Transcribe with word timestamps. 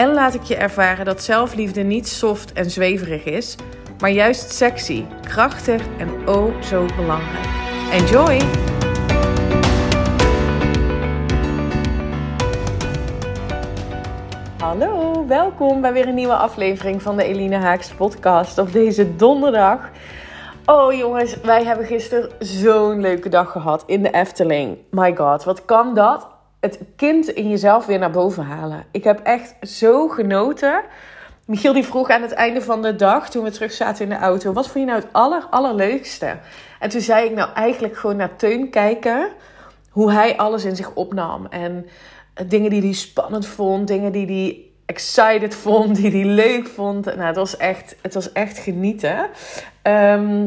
en 0.00 0.14
laat 0.14 0.34
ik 0.34 0.42
je 0.42 0.56
ervaren 0.56 1.04
dat 1.04 1.22
zelfliefde 1.22 1.82
niet 1.82 2.08
soft 2.08 2.52
en 2.52 2.70
zweverig 2.70 3.24
is, 3.24 3.56
maar 3.98 4.10
juist 4.10 4.52
sexy, 4.52 5.04
krachtig 5.22 5.82
en 5.98 6.28
oh 6.28 6.62
zo 6.62 6.86
belangrijk. 6.96 7.46
Enjoy! 7.92 8.40
Hallo, 14.58 15.26
welkom 15.26 15.80
bij 15.80 15.92
weer 15.92 16.08
een 16.08 16.14
nieuwe 16.14 16.36
aflevering 16.36 17.02
van 17.02 17.16
de 17.16 17.24
Eline 17.24 17.56
Haaks 17.56 17.94
podcast 17.94 18.58
op 18.58 18.72
deze 18.72 19.16
donderdag. 19.16 19.90
Oh 20.66 20.92
jongens, 20.92 21.40
wij 21.40 21.64
hebben 21.64 21.86
gisteren 21.86 22.30
zo'n 22.38 23.00
leuke 23.00 23.28
dag 23.28 23.50
gehad 23.50 23.82
in 23.86 24.02
de 24.02 24.10
Efteling. 24.10 24.78
My 24.90 25.16
god, 25.16 25.44
wat 25.44 25.64
kan 25.64 25.94
dat? 25.94 26.39
Het 26.60 26.80
kind 26.96 27.28
in 27.28 27.48
jezelf 27.48 27.86
weer 27.86 27.98
naar 27.98 28.10
boven 28.10 28.44
halen. 28.44 28.84
Ik 28.90 29.04
heb 29.04 29.20
echt 29.20 29.54
zo 29.62 30.08
genoten. 30.08 30.82
Michiel 31.46 31.72
die 31.72 31.84
vroeg 31.84 32.10
aan 32.10 32.22
het 32.22 32.32
einde 32.32 32.62
van 32.62 32.82
de 32.82 32.96
dag, 32.96 33.30
toen 33.30 33.44
we 33.44 33.50
terug 33.50 33.72
zaten 33.72 34.04
in 34.04 34.10
de 34.10 34.16
auto, 34.16 34.52
wat 34.52 34.68
vond 34.68 34.84
je 34.84 34.90
nou 34.90 35.00
het 35.00 35.12
aller, 35.12 35.46
allerleukste? 35.50 36.36
En 36.78 36.88
toen 36.88 37.00
zei 37.00 37.26
ik 37.26 37.34
nou 37.34 37.52
eigenlijk 37.52 37.96
gewoon 37.96 38.16
naar 38.16 38.36
Teun 38.36 38.70
kijken, 38.70 39.28
hoe 39.90 40.12
hij 40.12 40.36
alles 40.36 40.64
in 40.64 40.76
zich 40.76 40.94
opnam. 40.94 41.46
En 41.46 41.86
dingen 42.46 42.70
die 42.70 42.82
hij 42.82 42.92
spannend 42.92 43.46
vond, 43.46 43.88
dingen 43.88 44.12
die 44.12 44.26
hij 44.26 44.64
excited 44.86 45.54
vond, 45.54 45.96
die 46.00 46.10
hij 46.10 46.24
leuk 46.24 46.66
vond. 46.66 47.04
Nou, 47.04 47.20
het 47.20 47.36
was 47.36 47.56
echt, 47.56 47.96
het 48.02 48.14
was 48.14 48.32
echt 48.32 48.58
genieten. 48.58 49.28
Ehm, 49.82 50.46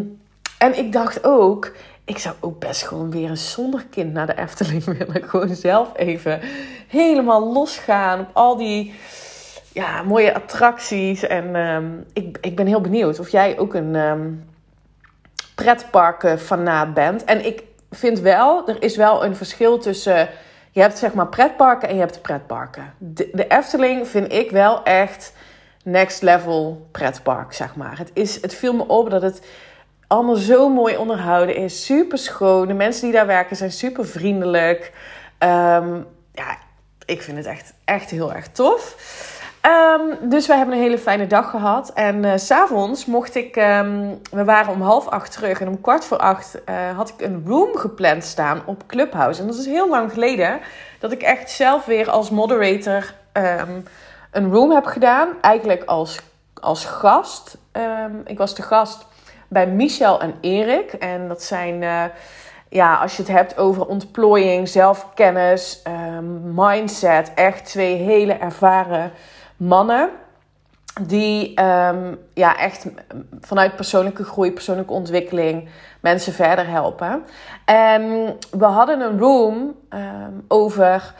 en 0.57 0.77
ik 0.77 0.91
dacht 0.91 1.23
ook, 1.23 1.71
ik 2.05 2.17
zou 2.17 2.35
ook 2.39 2.59
best 2.59 2.83
gewoon 2.83 3.11
weer 3.11 3.29
een 3.29 3.37
zonder 3.37 3.85
kind 3.89 4.13
naar 4.13 4.27
de 4.27 4.37
Efteling 4.37 4.83
willen. 4.97 5.29
Gewoon 5.29 5.55
zelf 5.55 5.91
even 5.95 6.39
helemaal 6.87 7.53
losgaan 7.53 8.19
op 8.19 8.29
al 8.33 8.57
die 8.57 8.93
ja, 9.71 10.03
mooie 10.03 10.35
attracties. 10.35 11.23
En 11.23 11.55
ehm, 11.55 11.91
ik, 12.13 12.37
ik 12.41 12.55
ben 12.55 12.67
heel 12.67 12.81
benieuwd 12.81 13.19
of 13.19 13.29
jij 13.29 13.59
ook 13.59 13.73
een 13.73 13.95
um, 13.95 14.45
pretparken 15.55 16.39
fanaat 16.39 16.93
bent. 16.93 17.23
En 17.23 17.45
ik 17.45 17.63
vind 17.91 18.19
wel, 18.19 18.67
er 18.67 18.83
is 18.83 18.95
wel 18.95 19.25
een 19.25 19.35
verschil 19.35 19.77
tussen... 19.77 20.29
Je 20.71 20.81
hebt 20.81 20.97
zeg 20.97 21.13
maar 21.13 21.27
pretparken 21.27 21.87
en 21.87 21.93
je 21.93 21.99
hebt 21.99 22.21
pretparken. 22.21 22.93
De, 22.97 23.29
de 23.33 23.47
Efteling 23.47 24.07
vind 24.07 24.31
ik 24.31 24.51
wel 24.51 24.83
echt 24.83 25.33
next 25.83 26.21
level 26.21 26.87
pretpark, 26.91 27.53
zeg 27.53 27.75
maar. 27.75 27.97
Het, 27.97 28.11
is, 28.13 28.41
het 28.41 28.53
viel 28.53 28.73
me 28.73 28.87
op 28.87 29.09
dat 29.09 29.21
het 29.21 29.41
allemaal 30.13 30.35
zo 30.35 30.69
mooi 30.69 30.97
onderhouden 30.97 31.55
is. 31.55 31.85
Super 31.85 32.17
schoon. 32.17 32.67
De 32.67 32.73
mensen 32.73 33.03
die 33.03 33.11
daar 33.11 33.27
werken 33.27 33.55
zijn 33.55 33.71
super 33.71 34.07
vriendelijk. 34.07 34.91
Um, 35.39 36.07
ja, 36.31 36.57
ik 37.05 37.21
vind 37.21 37.37
het 37.37 37.45
echt, 37.45 37.73
echt 37.85 38.09
heel 38.09 38.33
erg 38.33 38.47
tof. 38.47 38.95
Um, 39.65 40.29
dus 40.29 40.47
wij 40.47 40.57
hebben 40.57 40.75
een 40.75 40.81
hele 40.81 40.97
fijne 40.97 41.27
dag 41.27 41.49
gehad. 41.49 41.91
En 41.93 42.23
uh, 42.23 42.31
s'avonds 42.35 43.05
mocht 43.05 43.35
ik... 43.35 43.55
Um, 43.55 44.19
we 44.31 44.43
waren 44.43 44.73
om 44.73 44.81
half 44.81 45.07
acht 45.07 45.31
terug. 45.31 45.61
En 45.61 45.67
om 45.67 45.81
kwart 45.81 46.05
voor 46.05 46.17
acht 46.17 46.59
uh, 46.69 46.75
had 46.95 47.09
ik 47.09 47.21
een 47.21 47.43
room 47.47 47.75
gepland 47.75 48.23
staan 48.23 48.61
op 48.65 48.83
Clubhouse. 48.87 49.41
En 49.41 49.47
dat 49.47 49.57
is 49.57 49.65
heel 49.65 49.89
lang 49.89 50.11
geleden 50.11 50.59
dat 50.99 51.11
ik 51.11 51.21
echt 51.21 51.51
zelf 51.51 51.85
weer 51.85 52.09
als 52.09 52.29
moderator 52.29 53.13
een 54.31 54.51
room 54.51 54.71
heb 54.71 54.85
gedaan. 54.85 55.27
Eigenlijk 55.41 55.83
als, 55.83 56.19
als 56.53 56.85
gast. 56.85 57.57
ik 58.25 58.37
was 58.37 58.55
de 58.55 58.61
gast 58.61 59.05
bij 59.53 59.67
Michel 59.67 60.21
en 60.21 60.33
Erik. 60.41 60.93
En 60.93 61.27
dat 61.27 61.43
zijn, 61.43 61.81
uh, 61.81 62.03
ja, 62.69 62.95
als 62.95 63.15
je 63.15 63.21
het 63.21 63.31
hebt 63.31 63.57
over 63.57 63.85
ontplooiing, 63.85 64.67
zelfkennis, 64.67 65.83
um, 66.17 66.53
mindset. 66.55 67.31
Echt 67.35 67.65
twee 67.65 67.95
hele 67.95 68.33
ervaren 68.33 69.11
mannen. 69.57 70.09
Die 71.01 71.61
um, 71.61 72.19
ja, 72.33 72.57
echt 72.57 72.87
vanuit 73.41 73.75
persoonlijke 73.75 74.23
groei, 74.23 74.51
persoonlijke 74.51 74.93
ontwikkeling 74.93 75.69
mensen 75.99 76.33
verder 76.33 76.67
helpen. 76.67 77.23
En 77.65 78.35
we 78.51 78.65
hadden 78.65 79.01
een 79.01 79.19
room 79.19 79.75
um, 79.89 80.45
over 80.47 81.13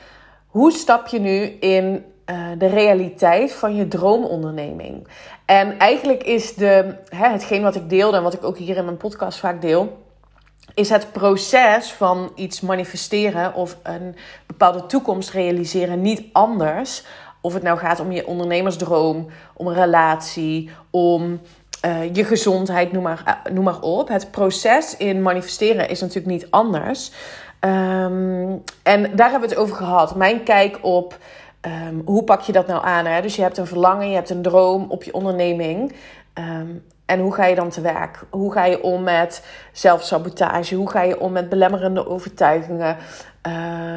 hoe 0.48 0.72
stap 0.72 1.08
je 1.08 1.20
nu 1.20 1.42
in 1.60 2.06
uh, 2.30 2.36
de 2.58 2.68
realiteit 2.68 3.54
van 3.54 3.76
je 3.76 3.88
droomonderneming. 3.88 5.08
En 5.46 5.80
eigenlijk 5.80 6.24
is 6.24 6.54
de, 6.54 6.96
hè, 7.10 7.28
hetgeen 7.28 7.62
wat 7.62 7.76
ik 7.76 7.90
deelde 7.90 8.18
en 8.18 8.24
wat 8.24 8.34
ik 8.34 8.44
ook 8.44 8.58
hier 8.58 8.78
in 8.78 8.86
mijn 8.86 8.98
podcast 8.98 9.40
vaak 9.40 9.62
deel, 9.62 10.02
is 10.74 10.90
het 10.90 11.12
proces 11.12 11.92
van 11.92 12.32
iets 12.36 12.62
manifesteren 12.62 13.54
of 13.54 13.78
een 13.84 14.16
bepaalde 14.46 14.86
toekomst 14.86 15.30
realiseren 15.30 16.02
niet 16.02 16.24
anders. 16.32 17.04
Of 17.42 17.54
het 17.54 17.64
nou 17.64 17.78
gaat 17.78 18.00
om 18.00 18.12
je 18.12 18.28
ondernemersdroom, 18.28 19.28
om 19.54 19.68
een 19.68 19.74
relatie, 19.74 20.70
om 20.90 21.42
uh, 21.86 22.16
je 22.16 22.24
gezondheid, 22.24 22.92
noem 22.92 23.04
maar, 23.04 23.24
uh, 23.48 23.54
noem 23.54 23.64
maar 23.64 23.80
op. 23.80 24.08
Het 24.08 24.32
proces 24.32 24.98
in 24.98 25.22
manifesteren 25.22 25.90
is 25.90 26.00
natuurlijk 26.00 26.28
niet 26.28 26.48
anders. 26.50 27.12
Um, 27.60 28.64
en 28.84 29.16
daar 29.16 29.30
hebben 29.30 29.50
we 29.50 29.56
het 29.56 29.64
over 29.64 29.76
gehad. 29.76 30.16
Mijn 30.16 30.44
kijk 30.44 30.80
op 30.82 31.18
um, 31.66 32.02
hoe 32.06 32.24
pak 32.24 32.42
je 32.42 32.52
dat 32.52 32.68
nou 32.68 32.86
aan? 32.86 33.06
Hè? 33.06 33.22
Dus 33.22 33.36
je 33.36 33.42
hebt 33.42 33.58
een 33.58 33.68
verlangen, 33.68 34.10
je 34.10 34.16
hebt 34.16 34.30
een 34.30 34.42
droom 34.42 34.86
op 34.90 35.04
je 35.04 35.14
onderneming. 35.14 35.96
Um, 36.34 36.84
en 37.06 37.20
hoe 37.20 37.34
ga 37.34 37.46
je 37.46 37.56
dan 37.56 37.70
te 37.70 37.82
werk? 37.82 38.24
Hoe 38.30 38.52
ga 38.54 38.66
je 38.66 38.84
om 38.84 39.04
met 39.04 39.46
zelfsabotage? 39.72 40.76
Hoe 40.76 40.90
ga 40.90 41.02
je 41.02 41.20
om 41.20 41.32
met 41.32 41.50
belemmerende 41.50 42.08
overtuigingen? 42.08 42.98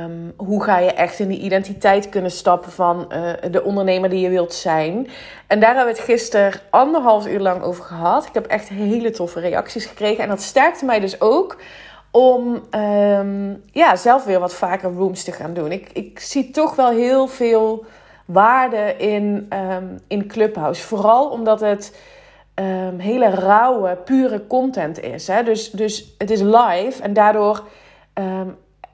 Um, 0.04 0.32
hoe 0.36 0.62
ga 0.62 0.78
je 0.78 0.92
echt 0.92 1.18
in 1.18 1.28
die 1.28 1.40
identiteit 1.40 2.08
kunnen 2.08 2.30
stappen 2.30 2.72
van 2.72 3.12
uh, 3.12 3.50
de 3.50 3.62
ondernemer 3.62 4.10
die 4.10 4.20
je 4.20 4.28
wilt 4.28 4.54
zijn? 4.54 5.08
En 5.46 5.60
daar 5.60 5.74
hebben 5.74 5.92
we 5.92 5.98
het 5.98 6.08
gisteren 6.08 6.60
anderhalf 6.70 7.26
uur 7.26 7.40
lang 7.40 7.62
over 7.62 7.84
gehad. 7.84 8.26
Ik 8.26 8.34
heb 8.34 8.46
echt 8.46 8.68
hele 8.68 9.10
toffe 9.10 9.40
reacties 9.40 9.86
gekregen. 9.86 10.22
En 10.22 10.28
dat 10.28 10.42
sterkte 10.42 10.84
mij 10.84 11.00
dus 11.00 11.20
ook 11.20 11.56
om 12.16 12.62
um, 12.80 13.62
ja, 13.72 13.96
zelf 13.96 14.24
weer 14.24 14.40
wat 14.40 14.54
vaker 14.54 14.92
rooms 14.92 15.24
te 15.24 15.32
gaan 15.32 15.54
doen. 15.54 15.72
Ik, 15.72 15.88
ik 15.92 16.20
zie 16.20 16.50
toch 16.50 16.74
wel 16.74 16.90
heel 16.90 17.26
veel 17.26 17.84
waarde 18.24 18.94
in, 18.96 19.52
um, 19.52 19.98
in 20.06 20.26
Clubhouse. 20.26 20.82
Vooral 20.82 21.28
omdat 21.28 21.60
het 21.60 22.00
um, 22.54 22.98
hele 22.98 23.30
rauwe, 23.30 23.96
pure 24.04 24.46
content 24.46 25.00
is. 25.00 25.26
Hè? 25.26 25.42
Dus, 25.42 25.70
dus 25.70 26.14
het 26.18 26.30
is 26.30 26.40
live 26.40 27.02
en 27.02 27.12
daardoor 27.12 27.62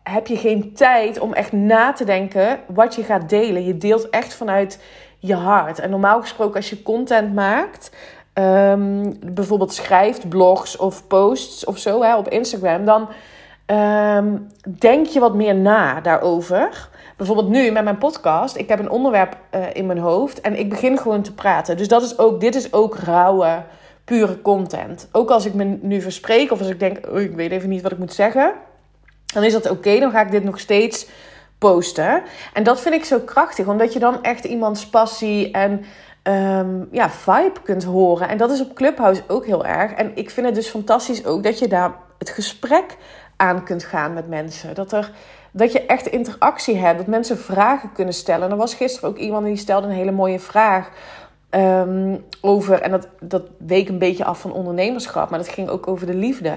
heb 0.02 0.26
je 0.26 0.36
geen 0.36 0.74
tijd 0.74 1.18
om 1.18 1.32
echt 1.32 1.52
na 1.52 1.92
te 1.92 2.04
denken 2.04 2.60
wat 2.66 2.94
je 2.94 3.02
gaat 3.02 3.28
delen. 3.28 3.64
Je 3.64 3.76
deelt 3.78 4.10
echt 4.10 4.34
vanuit 4.34 4.78
je 5.18 5.34
hart. 5.34 5.78
En 5.78 5.90
normaal 5.90 6.20
gesproken, 6.20 6.56
als 6.56 6.70
je 6.70 6.82
content 6.82 7.34
maakt, 7.34 7.90
um, 8.34 9.18
bijvoorbeeld 9.32 9.72
schrijft, 9.72 10.28
blogs 10.28 10.76
of 10.76 11.06
posts 11.06 11.64
of 11.64 11.78
zo 11.78 12.02
hè, 12.02 12.16
op 12.16 12.28
Instagram, 12.28 12.84
dan 12.84 13.08
um, 13.66 14.46
denk 14.78 15.06
je 15.06 15.20
wat 15.20 15.34
meer 15.34 15.54
na 15.54 16.00
daarover. 16.00 16.88
Bijvoorbeeld 17.16 17.48
nu 17.48 17.70
met 17.70 17.84
mijn 17.84 17.98
podcast. 17.98 18.56
Ik 18.56 18.68
heb 18.68 18.78
een 18.78 18.90
onderwerp 18.90 19.36
uh, 19.54 19.60
in 19.72 19.86
mijn 19.86 19.98
hoofd 19.98 20.40
en 20.40 20.58
ik 20.58 20.68
begin 20.68 20.98
gewoon 20.98 21.22
te 21.22 21.34
praten. 21.34 21.76
Dus 21.76 21.88
dat 21.88 22.02
is 22.02 22.18
ook, 22.18 22.40
dit 22.40 22.54
is 22.54 22.72
ook 22.72 22.96
rauwe, 22.96 23.62
pure 24.04 24.42
content. 24.42 25.08
Ook 25.12 25.30
als 25.30 25.46
ik 25.46 25.54
me 25.54 25.64
nu 25.64 26.00
verspreek 26.00 26.52
of 26.52 26.58
als 26.58 26.68
ik 26.68 26.80
denk, 26.80 26.98
oh, 27.10 27.20
ik 27.20 27.34
weet 27.34 27.50
even 27.50 27.68
niet 27.68 27.82
wat 27.82 27.92
ik 27.92 27.98
moet 27.98 28.12
zeggen, 28.12 28.52
dan 29.34 29.42
is 29.42 29.52
dat 29.52 29.70
oké. 29.70 29.98
Dan 29.98 30.10
ga 30.10 30.20
ik 30.20 30.30
dit 30.30 30.44
nog 30.44 30.60
steeds 30.60 31.06
posten. 31.58 32.22
En 32.52 32.62
dat 32.62 32.80
vind 32.80 32.94
ik 32.94 33.04
zo 33.04 33.18
krachtig, 33.18 33.66
omdat 33.66 33.92
je 33.92 33.98
dan 33.98 34.22
echt 34.22 34.44
iemands 34.44 34.86
passie 34.86 35.50
en 35.50 35.84
um, 36.22 36.88
ja, 36.90 37.10
vibe 37.10 37.60
kunt 37.62 37.84
horen. 37.84 38.28
En 38.28 38.38
dat 38.38 38.50
is 38.50 38.60
op 38.60 38.74
Clubhouse 38.74 39.22
ook 39.28 39.46
heel 39.46 39.64
erg. 39.64 39.92
En 39.92 40.12
ik 40.14 40.30
vind 40.30 40.46
het 40.46 40.54
dus 40.54 40.68
fantastisch 40.68 41.24
ook 41.24 41.42
dat 41.42 41.58
je 41.58 41.68
daar 41.68 41.92
het 42.18 42.30
gesprek 42.30 42.96
aan 43.36 43.64
kunt 43.64 43.84
gaan 43.84 44.12
met 44.12 44.28
mensen. 44.28 44.74
Dat, 44.74 44.92
er, 44.92 45.10
dat 45.50 45.72
je 45.72 45.86
echt 45.86 46.06
interactie 46.06 46.76
hebt, 46.76 46.98
dat 46.98 47.06
mensen 47.06 47.38
vragen 47.38 47.92
kunnen 47.92 48.14
stellen. 48.14 48.44
En 48.44 48.50
er 48.50 48.56
was 48.56 48.74
gisteren 48.74 49.08
ook 49.08 49.16
iemand 49.16 49.46
die 49.46 49.56
stelde 49.56 49.86
een 49.86 49.92
hele 49.92 50.12
mooie 50.12 50.40
vraag. 50.40 50.90
Um, 51.50 52.24
over, 52.40 52.80
en 52.80 52.90
dat, 52.90 53.08
dat 53.20 53.42
week 53.58 53.88
een 53.88 53.98
beetje 53.98 54.24
af 54.24 54.40
van 54.40 54.52
ondernemerschap, 54.52 55.30
maar 55.30 55.38
dat 55.38 55.48
ging 55.48 55.68
ook 55.68 55.88
over 55.88 56.06
de 56.06 56.14
liefde. 56.14 56.54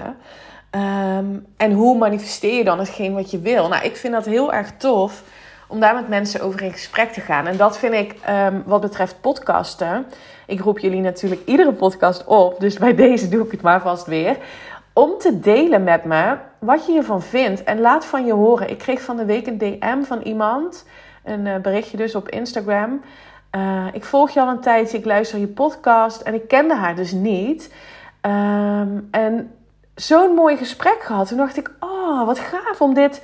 Um, 0.70 1.46
en 1.56 1.72
hoe 1.72 1.98
manifesteer 1.98 2.56
je 2.56 2.64
dan 2.64 2.78
hetgeen 2.78 3.14
wat 3.14 3.30
je 3.30 3.38
wil? 3.38 3.68
Nou, 3.68 3.84
ik 3.84 3.96
vind 3.96 4.12
dat 4.12 4.24
heel 4.24 4.52
erg 4.52 4.72
tof 4.76 5.22
om 5.66 5.80
daar 5.80 5.94
met 5.94 6.08
mensen 6.08 6.40
over 6.40 6.62
in 6.62 6.72
gesprek 6.72 7.12
te 7.12 7.20
gaan. 7.20 7.46
En 7.46 7.56
dat 7.56 7.78
vind 7.78 7.94
ik 7.94 8.14
um, 8.28 8.62
wat 8.66 8.80
betreft 8.80 9.20
podcasten. 9.20 10.06
Ik 10.46 10.60
roep 10.60 10.78
jullie 10.78 11.00
natuurlijk 11.00 11.40
iedere 11.44 11.72
podcast 11.72 12.24
op, 12.24 12.60
dus 12.60 12.78
bij 12.78 12.94
deze 12.94 13.28
doe 13.28 13.44
ik 13.44 13.50
het 13.50 13.62
maar 13.62 13.80
vast 13.80 14.06
weer. 14.06 14.36
Om 14.92 15.18
te 15.18 15.40
delen 15.40 15.84
met 15.84 16.04
me 16.04 16.36
wat 16.58 16.86
je 16.86 16.92
hiervan 16.92 17.22
vindt 17.22 17.64
en 17.64 17.80
laat 17.80 18.04
van 18.04 18.26
je 18.26 18.32
horen. 18.32 18.70
Ik 18.70 18.78
kreeg 18.78 19.00
van 19.02 19.16
de 19.16 19.24
week 19.24 19.46
een 19.46 19.58
DM 19.58 20.02
van 20.02 20.20
iemand, 20.20 20.84
een 21.24 21.46
uh, 21.46 21.56
berichtje 21.56 21.96
dus 21.96 22.14
op 22.14 22.28
Instagram. 22.28 23.00
Uh, 23.56 23.86
ik 23.92 24.04
volg 24.04 24.30
je 24.30 24.40
al 24.40 24.48
een 24.48 24.60
tijdje, 24.60 24.98
ik 24.98 25.04
luister 25.04 25.38
je 25.38 25.46
podcast 25.46 26.20
en 26.20 26.34
ik 26.34 26.48
kende 26.48 26.74
haar 26.74 26.94
dus 26.94 27.12
niet. 27.12 27.74
Um, 28.22 29.08
en 29.10 29.50
zo'n 29.94 30.34
mooi 30.34 30.56
gesprek 30.56 31.02
gehad. 31.02 31.28
Toen 31.28 31.36
dacht 31.36 31.56
ik, 31.56 31.70
oh, 31.80 32.26
wat 32.26 32.38
gaaf 32.38 32.80
om 32.80 32.94
dit 32.94 33.22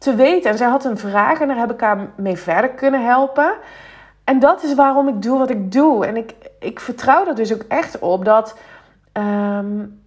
te 0.00 0.14
weten. 0.14 0.50
En 0.50 0.56
zij 0.56 0.68
had 0.68 0.84
een 0.84 0.98
vraag 0.98 1.40
en 1.40 1.48
daar 1.48 1.56
heb 1.56 1.72
ik 1.72 1.80
haar 1.80 2.10
mee 2.16 2.36
verder 2.36 2.70
kunnen 2.70 3.04
helpen. 3.04 3.52
En 4.24 4.38
dat 4.38 4.62
is 4.62 4.74
waarom 4.74 5.08
ik 5.08 5.22
doe 5.22 5.38
wat 5.38 5.50
ik 5.50 5.72
doe. 5.72 6.06
En 6.06 6.16
ik, 6.16 6.34
ik 6.58 6.80
vertrouw 6.80 7.26
er 7.26 7.34
dus 7.34 7.52
ook 7.52 7.64
echt 7.68 7.98
op 7.98 8.24
dat. 8.24 8.56
Um, 9.12 10.02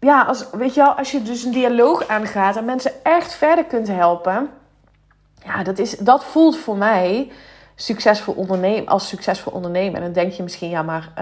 ja, 0.00 0.22
als, 0.22 0.50
weet 0.50 0.74
je 0.74 0.80
wel, 0.80 0.92
als 0.92 1.10
je 1.10 1.22
dus 1.22 1.44
een 1.44 1.52
dialoog 1.52 2.08
aangaat 2.08 2.56
en 2.56 2.64
mensen 2.64 2.92
echt 3.02 3.34
verder 3.34 3.64
kunt 3.64 3.88
helpen. 3.88 4.50
Ja, 5.44 5.62
dat, 5.62 5.78
is, 5.78 5.96
dat 5.96 6.24
voelt 6.24 6.56
voor 6.56 6.76
mij 6.76 7.32
succesvol 7.74 8.34
ondernemen, 8.34 8.86
als 8.86 9.08
succesvol 9.08 9.52
ondernemer. 9.52 9.96
En 9.96 10.02
dan 10.02 10.12
denk 10.12 10.32
je 10.32 10.42
misschien, 10.42 10.70
ja, 10.70 10.82
maar 10.82 11.12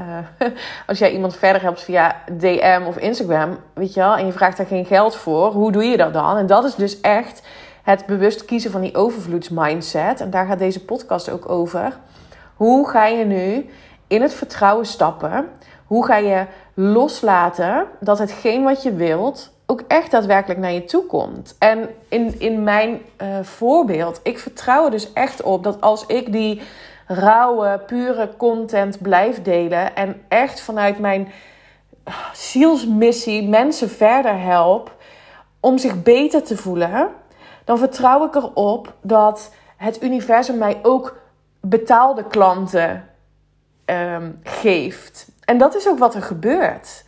uh, 0.41 0.49
als 0.87 0.99
jij 0.99 1.13
iemand 1.13 1.37
verder 1.37 1.63
helpt 1.63 1.83
via 1.83 2.17
DM 2.33 2.83
of 2.87 2.97
Instagram, 2.97 3.59
weet 3.73 3.95
je 3.95 4.01
wel, 4.01 4.17
en 4.17 4.27
je 4.27 4.33
vraagt 4.33 4.57
daar 4.57 4.67
geen 4.67 4.87
geld 4.87 5.17
voor, 5.17 5.53
hoe 5.53 5.73
doe 5.73 5.85
je 5.85 5.97
dat 5.97 6.13
dan? 6.13 6.37
En 6.37 6.47
dat 6.47 6.65
is 6.65 6.75
dus 6.75 7.01
echt 7.01 7.43
het 7.85 8.07
bewust 8.07 8.45
kiezen 8.45 8.71
van 8.71 8.81
die 8.81 8.95
overvloedsmindset. 8.95 10.21
En 10.21 10.31
daar 10.31 10.47
gaat 10.47 10.59
deze 10.59 10.85
podcast 10.85 11.31
ook 11.31 11.49
over. 11.49 11.99
Hoe 12.55 12.89
ga 12.89 13.07
je 13.07 13.25
nu 13.25 13.67
in 14.07 14.23
het 14.23 14.35
vertrouwen 14.35 14.87
stappen? 14.87 15.49
Hoe 15.87 16.07
ga 16.07 16.17
je 16.17 16.47
loslaten 16.75 17.87
dat 18.01 18.19
hetgeen 18.19 18.63
wat 18.63 18.83
je 18.83 18.95
wilt 18.95 19.53
ook 19.67 19.83
echt 19.89 20.11
daadwerkelijk 20.11 20.61
naar 20.61 20.73
je 20.73 20.85
toe 20.85 21.07
komt? 21.07 21.57
En 21.59 21.89
in, 22.09 22.41
in 22.41 22.63
mijn 22.63 23.01
uh, 23.23 23.29
voorbeeld, 23.43 24.21
ik 24.23 24.39
vertrouw 24.39 24.85
er 24.85 24.91
dus 24.91 25.13
echt 25.13 25.43
op 25.43 25.65
dat 25.65 25.81
als 25.81 26.07
ik 26.07 26.33
die 26.33 26.61
rauwe, 27.07 27.81
pure 27.87 28.31
content 28.37 29.03
blijf 29.03 29.43
delen 29.43 29.97
en 29.97 30.23
echt 30.29 30.61
vanuit 30.61 30.99
mijn 30.99 31.29
zielsmissie 32.33 33.49
mensen 33.49 33.91
verder 33.91 34.41
help 34.41 34.97
om 35.61 35.79
zich 35.79 36.03
beter 36.03 36.43
te 36.43 36.57
voelen, 36.57 37.09
dan 37.65 37.79
vertrouw 37.79 38.27
ik 38.27 38.35
erop 38.35 38.93
dat 39.01 39.53
het 39.77 40.03
universum 40.03 40.59
mij 40.59 40.79
ook 40.83 41.17
betaalde 41.61 42.25
klanten 42.25 43.09
um, 43.87 44.41
geeft. 44.43 45.29
En 45.45 45.59
dat 45.59 45.75
is 45.75 45.89
ook 45.89 45.99
wat 45.99 46.15
er 46.15 46.23
gebeurt. 46.23 47.05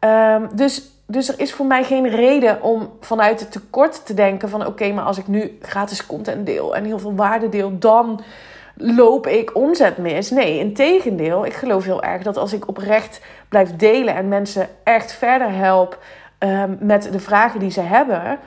Um, 0.00 0.48
dus, 0.52 0.90
dus 1.06 1.28
er 1.28 1.40
is 1.40 1.52
voor 1.52 1.66
mij 1.66 1.84
geen 1.84 2.08
reden 2.08 2.62
om 2.62 2.92
vanuit 3.00 3.40
het 3.40 3.52
tekort 3.52 4.06
te 4.06 4.14
denken 4.14 4.48
van 4.48 4.66
oké, 4.66 4.92
maar 4.92 5.04
als 5.04 5.18
ik 5.18 5.26
nu 5.26 5.58
gratis 5.62 6.06
content 6.06 6.46
deel 6.46 6.76
en 6.76 6.84
heel 6.84 6.98
veel 6.98 7.14
waarde 7.14 7.48
deel, 7.48 7.78
dan 7.78 8.20
loop 8.74 9.26
ik 9.26 9.56
omzet 9.56 9.96
mis. 9.96 10.30
Nee, 10.30 10.58
in 10.58 10.74
tegendeel. 10.74 11.46
Ik 11.46 11.52
geloof 11.52 11.84
heel 11.84 12.02
erg 12.02 12.22
dat 12.22 12.36
als 12.36 12.52
ik 12.52 12.68
oprecht 12.68 13.20
blijf 13.48 13.76
delen 13.76 14.14
en 14.14 14.28
mensen 14.28 14.68
echt 14.84 15.12
verder 15.12 15.52
help 15.52 15.98
um, 16.38 16.76
met 16.80 17.12
de 17.12 17.20
vragen 17.20 17.60
die 17.60 17.70
ze 17.70 17.80
hebben, 17.80 18.38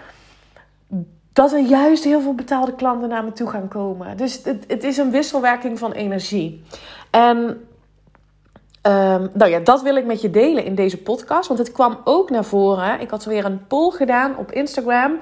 dat 1.33 1.51
er 1.51 1.59
juist 1.59 2.03
heel 2.03 2.21
veel 2.21 2.35
betaalde 2.35 2.75
klanten 2.75 3.09
naar 3.09 3.23
me 3.23 3.31
toe 3.31 3.49
gaan 3.49 3.67
komen. 3.67 4.17
Dus 4.17 4.43
het, 4.43 4.63
het 4.67 4.83
is 4.83 4.97
een 4.97 5.11
wisselwerking 5.11 5.79
van 5.79 5.91
energie. 5.91 6.63
En 7.09 7.37
um, 7.37 9.29
nou 9.33 9.45
ja, 9.45 9.59
dat 9.59 9.81
wil 9.81 9.95
ik 9.95 10.05
met 10.05 10.21
je 10.21 10.29
delen 10.29 10.65
in 10.65 10.75
deze 10.75 10.97
podcast. 11.01 11.47
Want 11.47 11.59
het 11.59 11.71
kwam 11.71 11.97
ook 12.03 12.29
naar 12.29 12.45
voren. 12.45 12.99
Ik 12.99 13.09
had 13.09 13.25
weer 13.25 13.45
een 13.45 13.67
poll 13.67 13.91
gedaan 13.91 14.37
op 14.37 14.51
Instagram. 14.51 15.19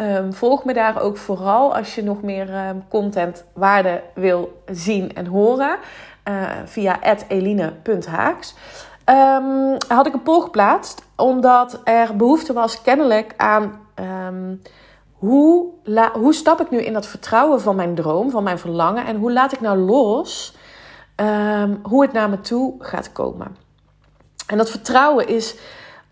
Um, 0.00 0.32
volg 0.32 0.64
me 0.64 0.72
daar 0.72 1.00
ook 1.00 1.16
vooral 1.16 1.76
als 1.76 1.94
je 1.94 2.02
nog 2.02 2.22
meer 2.22 2.68
um, 2.68 2.84
content 2.88 3.44
waarde 3.52 4.02
wil 4.14 4.62
zien 4.70 5.14
en 5.14 5.26
horen. 5.26 5.76
Uh, 6.28 6.50
via 6.64 6.98
eline.haaks. 7.28 8.54
Had 9.88 10.06
ik 10.06 10.12
een 10.12 10.22
poll 10.22 10.40
geplaatst 10.40 11.02
omdat 11.16 11.80
er 11.84 12.16
behoefte 12.16 12.52
was 12.52 12.82
kennelijk 12.82 13.34
aan 13.36 13.80
hoe, 15.24 15.66
hoe 16.12 16.34
stap 16.34 16.60
ik 16.60 16.70
nu 16.70 16.82
in 16.82 16.92
dat 16.92 17.06
vertrouwen 17.06 17.60
van 17.60 17.76
mijn 17.76 17.94
droom, 17.94 18.30
van 18.30 18.42
mijn 18.42 18.58
verlangen? 18.58 19.06
En 19.06 19.16
hoe 19.16 19.32
laat 19.32 19.52
ik 19.52 19.60
nou 19.60 19.78
los 19.78 20.54
um, 21.16 21.80
hoe 21.82 22.02
het 22.02 22.12
naar 22.12 22.30
me 22.30 22.40
toe 22.40 22.74
gaat 22.78 23.12
komen? 23.12 23.56
En 24.46 24.56
dat 24.56 24.70
vertrouwen 24.70 25.28
is 25.28 25.56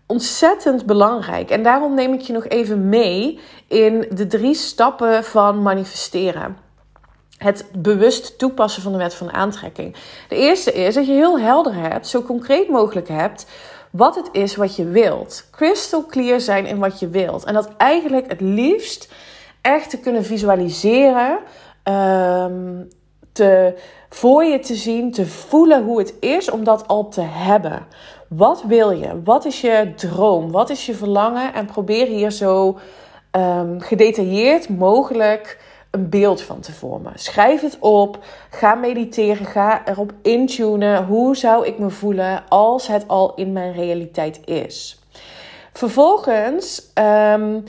ontzettend 0.05 0.85
belangrijk. 0.85 1.49
En 1.49 1.63
daarom 1.63 1.93
neem 1.93 2.13
ik 2.13 2.21
je 2.21 2.33
nog 2.33 2.47
even 2.47 2.89
mee 2.89 3.39
in 3.67 4.07
de 4.09 4.27
drie 4.27 4.55
stappen 4.55 5.23
van 5.23 5.61
manifesteren. 5.61 6.57
Het 7.37 7.65
bewust 7.77 8.37
toepassen 8.39 8.81
van 8.81 8.91
de 8.91 8.97
wet 8.97 9.13
van 9.13 9.33
aantrekking. 9.33 9.95
De 10.29 10.35
eerste 10.35 10.73
is 10.73 10.95
dat 10.95 11.05
je 11.05 11.13
heel 11.13 11.39
helder 11.39 11.73
hebt, 11.73 12.07
zo 12.07 12.21
concreet 12.21 12.69
mogelijk 12.69 13.07
hebt, 13.07 13.45
wat 13.93 14.15
het 14.15 14.29
is 14.31 14.55
wat 14.55 14.75
je 14.75 14.85
wilt. 14.85 15.47
Crystal 15.51 16.05
clear 16.05 16.39
zijn 16.39 16.65
in 16.65 16.79
wat 16.79 16.99
je 16.99 17.07
wilt. 17.07 17.43
En 17.43 17.53
dat 17.53 17.69
eigenlijk 17.77 18.29
het 18.29 18.41
liefst 18.41 19.11
echt 19.61 19.89
te 19.89 19.99
kunnen 19.99 20.25
visualiseren. 20.25 21.39
Um, 21.83 22.87
te, 23.31 23.73
voor 24.09 24.43
je 24.43 24.59
te 24.59 24.75
zien, 24.75 25.11
te 25.11 25.25
voelen 25.25 25.83
hoe 25.83 25.99
het 25.99 26.13
is 26.19 26.51
om 26.51 26.63
dat 26.63 26.87
al 26.87 27.09
te 27.09 27.21
hebben. 27.21 27.85
Wat 28.27 28.63
wil 28.67 28.91
je? 28.91 29.21
Wat 29.23 29.45
is 29.45 29.61
je 29.61 29.93
droom? 29.95 30.51
Wat 30.51 30.69
is 30.69 30.85
je 30.85 30.95
verlangen? 30.95 31.53
En 31.53 31.65
probeer 31.65 32.07
hier 32.07 32.31
zo 32.31 32.77
um, 33.31 33.81
gedetailleerd 33.81 34.69
mogelijk 34.69 35.62
een 35.93 36.09
beeld 36.09 36.41
van 36.41 36.59
te 36.59 36.71
vormen. 36.71 37.11
Schrijf 37.15 37.61
het 37.61 37.77
op, 37.79 38.23
ga 38.49 38.75
mediteren, 38.75 39.45
ga 39.45 39.87
erop 39.87 40.13
intunen. 40.21 41.05
Hoe 41.05 41.35
zou 41.35 41.65
ik 41.65 41.79
me 41.79 41.89
voelen 41.89 42.43
als 42.49 42.87
het 42.87 43.07
al 43.07 43.33
in 43.35 43.51
mijn 43.51 43.73
realiteit 43.73 44.39
is? 44.45 44.99
Vervolgens, 45.73 46.91
um, 47.33 47.63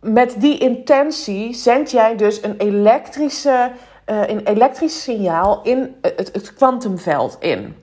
met 0.00 0.34
die 0.38 0.58
intentie, 0.58 1.54
zend 1.54 1.90
jij 1.90 2.16
dus 2.16 2.42
een 2.42 2.56
elektrische, 2.56 3.70
uh, 4.06 4.28
een 4.28 4.46
elektrisch 4.46 5.02
signaal 5.02 5.62
in 5.62 5.96
het 6.02 6.54
kwantumveld 6.54 7.36
in. 7.40 7.76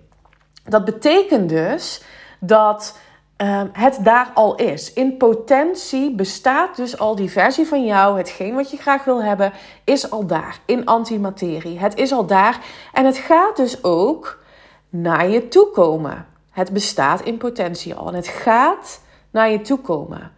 Dat 0.64 0.86
betekent 0.86 1.50
dus 1.50 2.04
dat 2.40 2.98
um, 3.38 3.70
het 3.74 4.00
daar 4.02 4.32
al 4.34 4.56
is. 4.56 4.94
In 4.94 5.18
potentie 5.18 6.16
bestaat 6.16 6.76
dus 6.76 7.00
al 7.00 7.16
die 7.16 7.32
versie 7.32 7.68
van 7.68 7.86
jou, 7.86 8.18
hetgeen 8.18 8.56
wat 8.56 8.72
je 8.72 8.78
graag 8.78 9.04
wil 9.04 9.24
hebben, 9.24 9.54
is 9.84 10.12
al 10.12 10.26
daar. 10.26 10.60
In 10.66 10.86
antimaterie. 10.86 11.80
Het 11.80 11.96
is 11.96 12.12
al 12.12 12.26
daar. 12.26 12.60
En 12.94 13.06
het 13.06 13.18
gaat 13.18 13.56
dus 13.58 13.84
ook 13.84 14.44
naar 14.90 15.30
je 15.30 15.48
toe 15.48 15.72
komen. 15.72 16.26
Het 16.52 16.74
bestaat 16.74 17.22
in 17.22 17.38
potentie 17.38 17.96
al. 17.96 18.08
En 18.08 18.14
het 18.14 18.28
gaat 18.28 19.02
naar 19.32 19.50
je 19.50 19.62
toe 19.62 19.80
komen. 19.80 20.32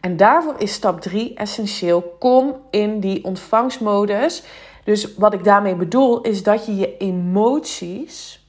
En 0.00 0.16
daarvoor 0.16 0.54
is 0.58 0.72
stap 0.72 1.00
3 1.00 1.34
essentieel. 1.34 2.16
Kom 2.18 2.56
in 2.70 3.00
die 3.00 3.24
ontvangstmodus. 3.24 4.42
Dus 4.84 5.14
wat 5.14 5.32
ik 5.32 5.44
daarmee 5.44 5.74
bedoel, 5.74 6.20
is 6.20 6.42
dat 6.42 6.66
je 6.66 6.76
je 6.76 6.96
emoties 6.96 8.46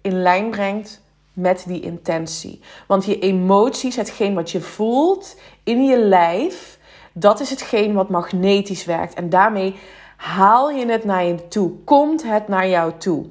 in 0.00 0.22
lijn 0.22 0.50
brengt 0.50 1.00
met 1.36 1.64
die 1.66 1.80
intentie. 1.80 2.60
Want 2.86 3.04
je 3.04 3.18
emoties, 3.18 3.96
hetgeen 3.96 4.34
wat 4.34 4.50
je 4.50 4.60
voelt 4.60 5.36
in 5.64 5.84
je 5.84 5.98
lijf, 5.98 6.78
dat 7.12 7.40
is 7.40 7.50
hetgeen 7.50 7.94
wat 7.94 8.08
magnetisch 8.08 8.84
werkt. 8.84 9.14
En 9.14 9.28
daarmee 9.28 9.74
haal 10.16 10.70
je 10.70 10.86
het 10.86 11.04
naar 11.04 11.24
je 11.24 11.48
toe. 11.48 11.72
Komt 11.84 12.22
het 12.22 12.48
naar 12.48 12.68
jou 12.68 12.92
toe. 12.98 13.26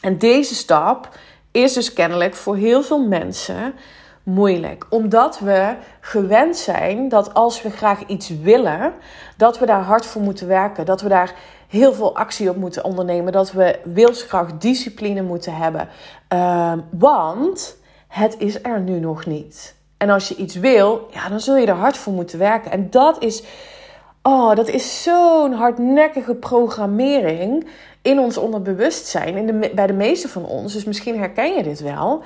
En 0.00 0.18
deze 0.18 0.54
stap 0.54 1.18
is 1.50 1.72
dus 1.72 1.92
kennelijk 1.92 2.34
voor 2.34 2.56
heel 2.56 2.82
veel 2.82 3.06
mensen 3.06 3.74
moeilijk. 4.22 4.86
Omdat 4.88 5.38
we 5.38 5.74
gewend 6.00 6.56
zijn 6.56 7.08
dat 7.08 7.34
als 7.34 7.62
we 7.62 7.70
graag 7.70 8.06
iets 8.06 8.28
willen, 8.28 8.92
dat 9.36 9.58
we 9.58 9.66
daar 9.66 9.82
hard 9.82 10.06
voor 10.06 10.22
moeten 10.22 10.46
werken. 10.46 10.84
Dat 10.84 11.00
we 11.00 11.08
daar 11.08 11.34
heel 11.68 11.94
veel 11.94 12.16
actie 12.16 12.50
op 12.50 12.56
moeten 12.56 12.84
ondernemen. 12.84 13.32
Dat 13.32 13.52
we 13.52 13.78
wilskracht, 13.84 14.60
discipline 14.60 15.22
moeten 15.22 15.54
hebben. 15.54 15.88
Uh, 16.32 16.72
want 16.90 17.76
het 18.08 18.34
is 18.38 18.62
er 18.62 18.80
nu 18.80 18.98
nog 18.98 19.26
niet. 19.26 19.74
En 19.96 20.10
als 20.10 20.28
je 20.28 20.36
iets 20.36 20.54
wil, 20.54 21.08
ja, 21.10 21.28
dan 21.28 21.40
zul 21.40 21.56
je 21.56 21.66
er 21.66 21.74
hard 21.74 21.96
voor 21.96 22.12
moeten 22.12 22.38
werken. 22.38 22.70
En 22.70 22.90
dat 22.90 23.22
is, 23.22 23.42
oh, 24.22 24.54
dat 24.54 24.68
is 24.68 25.02
zo'n 25.02 25.52
hardnekkige 25.52 26.34
programmering 26.34 27.66
in 28.02 28.18
ons 28.18 28.36
onderbewustzijn. 28.36 29.36
In 29.36 29.46
de, 29.46 29.70
bij 29.74 29.86
de 29.86 29.92
meeste 29.92 30.28
van 30.28 30.44
ons. 30.44 30.72
Dus 30.72 30.84
misschien 30.84 31.18
herken 31.18 31.54
je 31.56 31.62
dit 31.62 31.80
wel. 31.80 32.22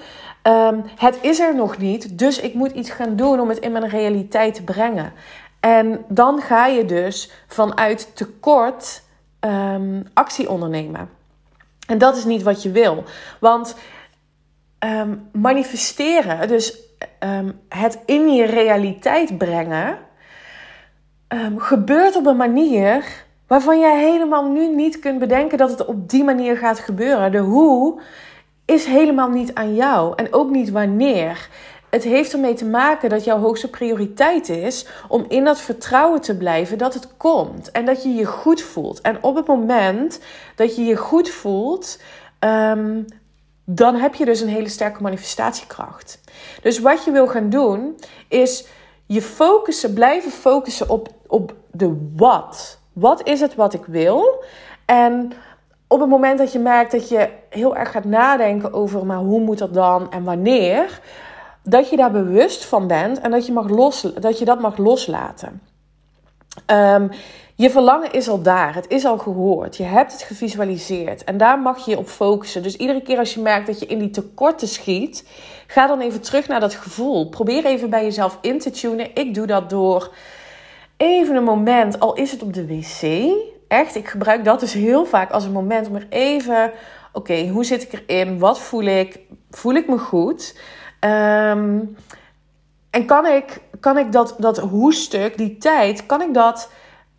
Um, 0.46 0.84
het 0.96 1.18
is 1.20 1.40
er 1.40 1.54
nog 1.54 1.78
niet, 1.78 2.18
dus 2.18 2.40
ik 2.40 2.54
moet 2.54 2.70
iets 2.72 2.90
gaan 2.90 3.16
doen 3.16 3.40
om 3.40 3.48
het 3.48 3.58
in 3.58 3.72
mijn 3.72 3.88
realiteit 3.88 4.54
te 4.54 4.62
brengen. 4.62 5.12
En 5.60 6.04
dan 6.08 6.40
ga 6.40 6.66
je 6.66 6.84
dus 6.84 7.30
vanuit 7.46 8.16
tekort 8.16 9.02
ehm, 9.40 10.02
actie 10.14 10.50
ondernemen. 10.50 11.08
En 11.86 11.98
dat 11.98 12.16
is 12.16 12.24
niet 12.24 12.42
wat 12.42 12.62
je 12.62 12.70
wil. 12.70 13.04
Want 13.40 13.76
ehm, 14.78 15.14
manifesteren, 15.32 16.48
dus 16.48 16.78
ehm, 17.18 17.50
het 17.68 17.98
in 18.04 18.34
je 18.34 18.44
realiteit 18.44 19.38
brengen, 19.38 19.98
gebeurt 21.56 22.16
op 22.16 22.26
een 22.26 22.36
manier 22.36 23.24
waarvan 23.46 23.80
jij 23.80 23.98
helemaal 23.98 24.50
nu 24.50 24.74
niet 24.74 24.98
kunt 24.98 25.18
bedenken 25.18 25.58
dat 25.58 25.70
het 25.70 25.84
op 25.84 26.10
die 26.10 26.24
manier 26.24 26.56
gaat 26.56 26.78
gebeuren. 26.78 27.32
De 27.32 27.38
hoe 27.38 28.00
is 28.66 28.84
helemaal 28.84 29.28
niet 29.28 29.54
aan 29.54 29.74
jou 29.74 30.12
en 30.16 30.32
ook 30.32 30.50
niet 30.50 30.70
wanneer. 30.70 31.48
Het 31.90 32.04
heeft 32.04 32.32
ermee 32.32 32.54
te 32.54 32.64
maken 32.64 33.08
dat 33.08 33.24
jouw 33.24 33.38
hoogste 33.38 33.70
prioriteit 33.70 34.48
is 34.48 34.86
om 35.08 35.24
in 35.28 35.44
dat 35.44 35.60
vertrouwen 35.60 36.20
te 36.20 36.36
blijven 36.36 36.78
dat 36.78 36.94
het 36.94 37.16
komt 37.16 37.70
en 37.70 37.84
dat 37.84 38.02
je 38.02 38.14
je 38.14 38.24
goed 38.24 38.62
voelt. 38.62 39.00
En 39.00 39.22
op 39.22 39.36
het 39.36 39.46
moment 39.46 40.20
dat 40.56 40.76
je 40.76 40.84
je 40.84 40.96
goed 40.96 41.30
voelt, 41.30 42.00
ehm, 42.38 43.02
dan 43.64 43.94
heb 43.94 44.14
je 44.14 44.24
dus 44.24 44.40
een 44.40 44.48
hele 44.48 44.68
sterke 44.68 45.02
manifestatiekracht. 45.02 46.20
Dus 46.62 46.78
wat 46.78 47.04
je 47.04 47.10
wil 47.10 47.26
gaan 47.26 47.50
doen, 47.50 47.96
is 48.28 48.66
je 49.06 49.22
focussen, 49.22 49.94
blijven 49.94 50.30
focussen 50.30 50.88
op, 50.88 51.08
op 51.26 51.54
de 51.70 52.10
wat. 52.16 52.78
Wat 52.92 53.28
is 53.28 53.40
het 53.40 53.54
wat 53.54 53.74
ik 53.74 53.84
wil? 53.84 54.44
En 54.84 55.32
op 55.88 56.00
het 56.00 56.08
moment 56.08 56.38
dat 56.38 56.52
je 56.52 56.58
merkt 56.58 56.92
dat 56.92 57.08
je 57.08 57.28
heel 57.48 57.76
erg 57.76 57.90
gaat 57.90 58.04
nadenken 58.04 58.72
over, 58.72 59.06
maar 59.06 59.18
hoe 59.18 59.40
moet 59.40 59.58
dat 59.58 59.74
dan 59.74 60.12
en 60.12 60.24
wanneer, 60.24 61.00
dat 61.62 61.90
je 61.90 61.96
daar 61.96 62.10
bewust 62.10 62.64
van 62.64 62.86
bent 62.86 63.20
en 63.20 63.30
dat 63.30 63.46
je, 63.46 63.52
mag 63.52 63.68
los, 63.68 64.00
dat, 64.00 64.38
je 64.38 64.44
dat 64.44 64.60
mag 64.60 64.76
loslaten. 64.76 65.62
Um, 66.66 67.10
je 67.54 67.70
verlangen 67.70 68.12
is 68.12 68.28
al 68.28 68.42
daar, 68.42 68.74
het 68.74 68.88
is 68.88 69.04
al 69.04 69.18
gehoord, 69.18 69.76
je 69.76 69.82
hebt 69.82 70.12
het 70.12 70.22
gevisualiseerd 70.22 71.24
en 71.24 71.36
daar 71.36 71.58
mag 71.58 71.84
je 71.84 71.90
je 71.90 71.98
op 71.98 72.08
focussen. 72.08 72.62
Dus 72.62 72.76
iedere 72.76 73.02
keer 73.02 73.18
als 73.18 73.34
je 73.34 73.40
merkt 73.40 73.66
dat 73.66 73.78
je 73.78 73.86
in 73.86 73.98
die 73.98 74.10
tekorten 74.10 74.68
schiet, 74.68 75.28
ga 75.66 75.86
dan 75.86 76.00
even 76.00 76.20
terug 76.20 76.48
naar 76.48 76.60
dat 76.60 76.74
gevoel. 76.74 77.28
Probeer 77.28 77.64
even 77.64 77.90
bij 77.90 78.02
jezelf 78.02 78.38
in 78.40 78.58
te 78.58 78.70
tunen. 78.70 79.14
Ik 79.14 79.34
doe 79.34 79.46
dat 79.46 79.70
door 79.70 80.14
even 80.96 81.36
een 81.36 81.44
moment, 81.44 82.00
al 82.00 82.14
is 82.14 82.30
het 82.30 82.42
op 82.42 82.54
de 82.54 82.66
wc. 82.66 83.30
Echt, 83.68 83.94
ik 83.94 84.08
gebruik 84.08 84.44
dat 84.44 84.60
dus 84.60 84.72
heel 84.72 85.04
vaak 85.04 85.30
als 85.30 85.44
een 85.44 85.52
moment 85.52 85.88
om 85.88 85.94
er 85.94 86.06
even, 86.08 86.72
oké, 87.12 87.48
hoe 87.48 87.64
zit 87.64 87.82
ik 87.82 88.02
erin? 88.06 88.38
Wat 88.38 88.60
voel 88.60 88.82
ik? 88.82 89.18
Voel 89.50 89.74
ik 89.74 89.88
me 89.88 89.98
goed? 89.98 90.58
Ehm, 91.00 91.78
en 92.90 93.06
kan 93.06 93.26
ik, 93.26 93.60
kan 93.80 93.98
ik 93.98 94.12
dat, 94.12 94.34
dat 94.38 94.58
hoestuk, 94.58 95.36
die 95.36 95.58
tijd, 95.58 96.06
kan 96.06 96.22
ik 96.22 96.34
dat 96.34 96.70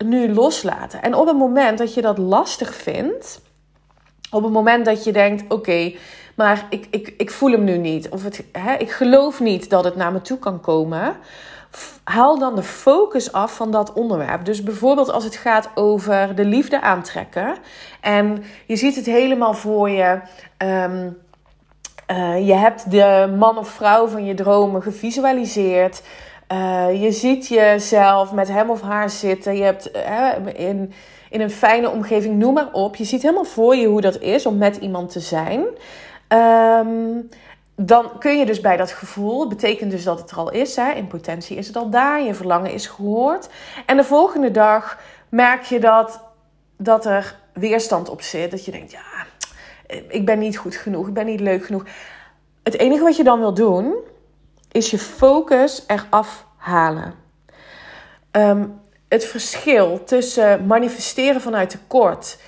nu 0.04 0.34
loslaten? 0.34 1.02
En 1.02 1.14
op 1.14 1.26
het 1.26 1.36
moment 1.36 1.78
dat 1.78 1.94
je 1.94 2.00
dat 2.00 2.18
lastig 2.18 2.74
vindt, 2.74 3.40
op 4.30 4.42
het 4.42 4.52
moment 4.52 4.84
dat 4.84 5.04
je 5.04 5.12
denkt: 5.12 5.52
oké, 5.52 5.94
maar 6.36 6.66
ik, 6.70 6.86
ik, 6.90 7.14
ik 7.16 7.30
voel 7.30 7.50
hem 7.50 7.64
nu 7.64 7.76
niet, 7.76 8.08
of 8.08 8.22
het, 8.22 8.44
hè, 8.52 8.74
ik 8.74 8.90
geloof 8.90 9.40
niet 9.40 9.70
dat 9.70 9.84
het 9.84 9.96
naar 9.96 10.12
me 10.12 10.20
toe 10.20 10.38
kan 10.38 10.60
komen 10.60 11.16
haal 12.04 12.38
dan 12.38 12.54
de 12.54 12.62
focus 12.62 13.32
af 13.32 13.56
van 13.56 13.70
dat 13.70 13.92
onderwerp. 13.92 14.44
Dus 14.44 14.62
bijvoorbeeld 14.62 15.10
als 15.12 15.24
het 15.24 15.36
gaat 15.36 15.70
over 15.74 16.34
de 16.34 16.44
liefde 16.44 16.80
aantrekken. 16.80 17.54
En 18.00 18.44
je 18.66 18.76
ziet 18.76 18.96
het 18.96 19.06
helemaal 19.06 19.54
voor 19.54 19.90
je. 19.90 20.20
Um, 20.58 21.18
uh, 22.10 22.46
je 22.46 22.54
hebt 22.54 22.90
de 22.90 23.34
man 23.38 23.58
of 23.58 23.68
vrouw 23.68 24.06
van 24.06 24.24
je 24.24 24.34
dromen 24.34 24.82
gevisualiseerd. 24.82 26.02
Uh, 26.52 27.02
je 27.02 27.12
ziet 27.12 27.48
jezelf 27.48 28.32
met 28.32 28.48
hem 28.48 28.70
of 28.70 28.80
haar 28.80 29.10
zitten. 29.10 29.56
Je 29.56 29.62
hebt 29.62 29.90
uh, 29.96 30.30
in, 30.54 30.92
in 31.30 31.40
een 31.40 31.50
fijne 31.50 31.90
omgeving, 31.90 32.38
noem 32.38 32.54
maar 32.54 32.72
op. 32.72 32.96
Je 32.96 33.04
ziet 33.04 33.22
helemaal 33.22 33.44
voor 33.44 33.76
je 33.76 33.86
hoe 33.86 34.00
dat 34.00 34.18
is 34.20 34.46
om 34.46 34.58
met 34.58 34.76
iemand 34.76 35.12
te 35.12 35.20
zijn. 35.20 35.60
Um, 36.28 37.28
dan 37.80 38.18
kun 38.18 38.38
je 38.38 38.46
dus 38.46 38.60
bij 38.60 38.76
dat 38.76 38.90
gevoel, 38.90 39.48
betekent 39.48 39.90
dus 39.90 40.04
dat 40.04 40.18
het 40.18 40.30
er 40.30 40.36
al 40.36 40.50
is. 40.50 40.76
Hè? 40.76 40.92
In 40.92 41.06
potentie 41.06 41.56
is 41.56 41.66
het 41.66 41.76
al 41.76 41.90
daar, 41.90 42.22
je 42.22 42.34
verlangen 42.34 42.72
is 42.72 42.86
gehoord. 42.86 43.48
En 43.86 43.96
de 43.96 44.04
volgende 44.04 44.50
dag 44.50 44.98
merk 45.28 45.62
je 45.62 45.80
dat, 45.80 46.20
dat 46.76 47.06
er 47.06 47.36
weerstand 47.52 48.08
op 48.08 48.22
zit. 48.22 48.50
Dat 48.50 48.64
je 48.64 48.70
denkt, 48.70 48.90
ja, 48.90 49.26
ik 50.08 50.26
ben 50.26 50.38
niet 50.38 50.56
goed 50.56 50.74
genoeg, 50.74 51.08
ik 51.08 51.14
ben 51.14 51.26
niet 51.26 51.40
leuk 51.40 51.64
genoeg. 51.64 51.84
Het 52.62 52.78
enige 52.78 53.02
wat 53.02 53.16
je 53.16 53.24
dan 53.24 53.38
wil 53.38 53.54
doen, 53.54 53.94
is 54.72 54.90
je 54.90 54.98
focus 54.98 55.84
eraf 55.86 56.46
halen. 56.56 57.14
Ehm, 58.30 58.64
het 59.08 59.24
verschil 59.24 60.04
tussen 60.04 60.66
manifesteren 60.66 61.40
vanuit 61.40 61.70
tekort 61.70 62.38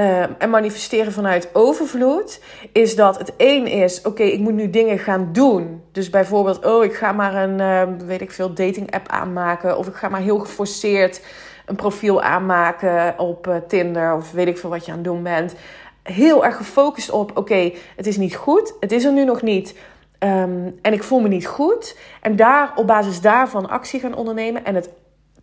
uh, 0.00 0.22
en 0.38 0.50
manifesteren 0.50 1.12
vanuit 1.12 1.48
overvloed, 1.52 2.40
is 2.72 2.96
dat 2.96 3.18
het 3.18 3.36
één 3.36 3.66
is: 3.66 4.02
oké, 4.02 4.22
ik 4.22 4.38
moet 4.38 4.52
nu 4.52 4.70
dingen 4.70 4.98
gaan 4.98 5.28
doen. 5.32 5.82
Dus 5.92 6.10
bijvoorbeeld, 6.10 6.64
oh, 6.64 6.84
ik 6.84 6.94
ga 6.94 7.12
maar 7.12 7.34
een, 7.34 7.60
uh, 7.60 8.06
weet 8.06 8.20
ik 8.20 8.30
veel, 8.30 8.54
dating 8.54 8.94
app 8.94 9.08
aanmaken. 9.08 9.78
Of 9.78 9.86
ik 9.86 9.94
ga 9.94 10.08
maar 10.08 10.20
heel 10.20 10.38
geforceerd 10.38 11.22
een 11.66 11.76
profiel 11.76 12.22
aanmaken 12.22 13.18
op 13.18 13.46
uh, 13.46 13.56
Tinder. 13.68 14.14
Of 14.14 14.32
weet 14.32 14.48
ik 14.48 14.58
veel 14.58 14.70
wat 14.70 14.84
je 14.84 14.90
aan 14.90 14.98
het 14.98 15.06
doen 15.06 15.22
bent. 15.22 15.54
Heel 16.02 16.44
erg 16.44 16.56
gefocust 16.56 17.10
op: 17.10 17.36
oké, 17.36 17.72
het 17.96 18.06
is 18.06 18.16
niet 18.16 18.36
goed. 18.36 18.74
Het 18.80 18.92
is 18.92 19.04
er 19.04 19.12
nu 19.12 19.24
nog 19.24 19.42
niet. 19.42 19.74
Um, 20.18 20.78
en 20.82 20.92
ik 20.92 21.02
voel 21.02 21.20
me 21.20 21.28
niet 21.28 21.46
goed. 21.46 21.96
En 22.20 22.36
daar 22.36 22.72
op 22.74 22.86
basis 22.86 23.20
daarvan 23.20 23.68
actie 23.68 24.00
gaan 24.00 24.14
ondernemen. 24.14 24.64
En 24.64 24.74
het 24.74 24.90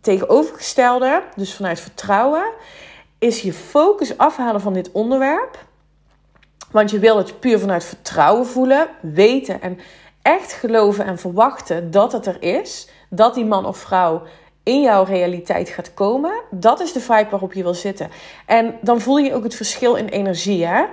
tegenovergestelde, 0.00 1.22
dus 1.36 1.54
vanuit 1.54 1.80
vertrouwen 1.80 2.44
is 3.18 3.42
je 3.42 3.52
focus 3.52 4.18
afhalen 4.18 4.60
van 4.60 4.72
dit 4.72 4.92
onderwerp. 4.92 5.66
Want 6.70 6.90
je 6.90 6.98
wil 6.98 7.16
het 7.16 7.40
puur 7.40 7.58
vanuit 7.58 7.84
vertrouwen 7.84 8.46
voelen, 8.46 8.88
weten 9.00 9.62
en 9.62 9.78
echt 10.22 10.52
geloven 10.52 11.04
en 11.04 11.18
verwachten 11.18 11.90
dat 11.90 12.12
het 12.12 12.26
er 12.26 12.42
is. 12.42 12.88
Dat 13.10 13.34
die 13.34 13.44
man 13.44 13.66
of 13.66 13.76
vrouw 13.78 14.22
in 14.62 14.82
jouw 14.82 15.04
realiteit 15.04 15.68
gaat 15.68 15.94
komen. 15.94 16.32
Dat 16.50 16.80
is 16.80 16.92
de 16.92 17.00
vibe 17.00 17.30
waarop 17.30 17.52
je 17.52 17.62
wil 17.62 17.74
zitten. 17.74 18.10
En 18.46 18.74
dan 18.80 19.00
voel 19.00 19.18
je 19.18 19.34
ook 19.34 19.42
het 19.42 19.54
verschil 19.54 19.94
in 19.94 20.06
energie. 20.06 20.66
Hè? 20.66 20.84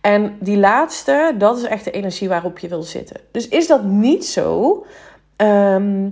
En 0.00 0.36
die 0.40 0.58
laatste, 0.58 1.34
dat 1.38 1.56
is 1.56 1.62
echt 1.62 1.84
de 1.84 1.90
energie 1.90 2.28
waarop 2.28 2.58
je 2.58 2.68
wil 2.68 2.82
zitten. 2.82 3.20
Dus 3.30 3.48
is 3.48 3.66
dat 3.66 3.82
niet 3.82 4.26
zo, 4.26 4.86
ehm, 5.36 6.08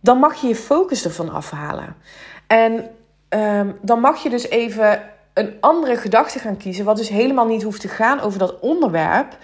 dan 0.00 0.18
mag 0.18 0.40
je 0.40 0.46
je 0.46 0.56
focus 0.56 1.04
ervan 1.04 1.32
afhalen. 1.32 1.96
En 2.46 2.90
ehm, 3.28 3.70
dan 3.80 4.00
mag 4.00 4.22
je 4.22 4.30
dus 4.30 4.48
even 4.48 5.02
een 5.34 5.54
andere 5.60 5.96
gedachte 5.96 6.38
gaan 6.38 6.56
kiezen, 6.56 6.84
wat 6.84 6.96
dus 6.96 7.08
helemaal 7.08 7.46
niet 7.46 7.62
hoeft 7.62 7.80
te 7.80 7.88
gaan 7.88 8.20
over 8.20 8.38
dat 8.38 8.60
onderwerp, 8.60 9.36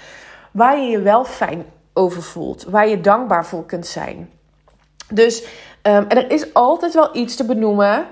waar 0.51 0.79
je 0.79 0.91
je 0.91 1.01
wel 1.01 1.25
fijn 1.25 1.65
over 1.93 2.23
voelt, 2.23 2.65
waar 2.65 2.89
je 2.89 3.01
dankbaar 3.01 3.47
voor 3.47 3.67
kunt 3.67 3.87
zijn. 3.87 4.31
Dus, 5.13 5.43
um, 5.83 6.05
en 6.09 6.09
er 6.09 6.31
is 6.31 6.55
altijd 6.55 6.95
wel 6.95 7.17
iets 7.17 7.37
te 7.37 7.45
benoemen 7.45 8.07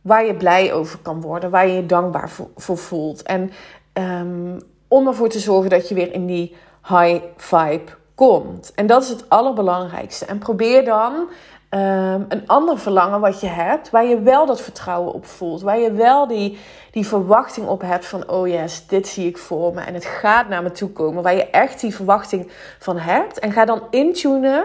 waar 0.00 0.26
je 0.26 0.34
blij 0.34 0.72
over 0.72 0.98
kan 0.98 1.20
worden, 1.20 1.50
waar 1.50 1.66
je 1.66 1.74
je 1.74 1.86
dankbaar 1.86 2.30
voor, 2.56 2.78
voelt. 2.78 3.22
En 3.22 3.50
um, 3.92 4.58
om 4.88 5.06
ervoor 5.06 5.28
te 5.28 5.38
zorgen 5.38 5.70
dat 5.70 5.88
je 5.88 5.94
weer 5.94 6.12
in 6.12 6.26
die 6.26 6.56
high 6.88 7.24
vibe 7.36 7.92
komt. 8.14 8.72
En 8.74 8.86
dat 8.86 9.02
is 9.02 9.08
het 9.08 9.28
allerbelangrijkste. 9.28 10.24
En 10.24 10.38
probeer 10.38 10.84
dan 10.84 11.28
Ehm, 11.74 12.22
een 12.28 12.42
ander 12.46 12.78
verlangen 12.78 13.20
wat 13.20 13.40
je 13.40 13.46
hebt, 13.46 13.90
waar 13.90 14.04
je 14.04 14.20
wel 14.20 14.46
dat 14.46 14.60
vertrouwen 14.60 15.12
op 15.12 15.26
voelt, 15.26 15.62
waar 15.62 15.78
je 15.78 15.92
wel 15.92 16.26
die, 16.26 16.58
die 16.90 17.06
verwachting 17.06 17.66
op 17.66 17.80
hebt 17.80 18.06
van, 18.06 18.30
oh 18.30 18.48
yes, 18.48 18.86
dit 18.86 19.08
zie 19.08 19.28
ik 19.28 19.38
voor 19.38 19.74
me 19.74 19.80
en 19.80 19.94
het 19.94 20.04
gaat 20.04 20.48
naar 20.48 20.62
me 20.62 20.70
toe 20.70 20.90
komen, 20.90 21.22
waar 21.22 21.34
je 21.34 21.50
echt 21.50 21.80
die 21.80 21.94
verwachting 21.94 22.50
van 22.78 22.98
hebt. 22.98 23.38
En 23.38 23.52
ga 23.52 23.64
dan 23.64 23.82
intunen 23.90 24.64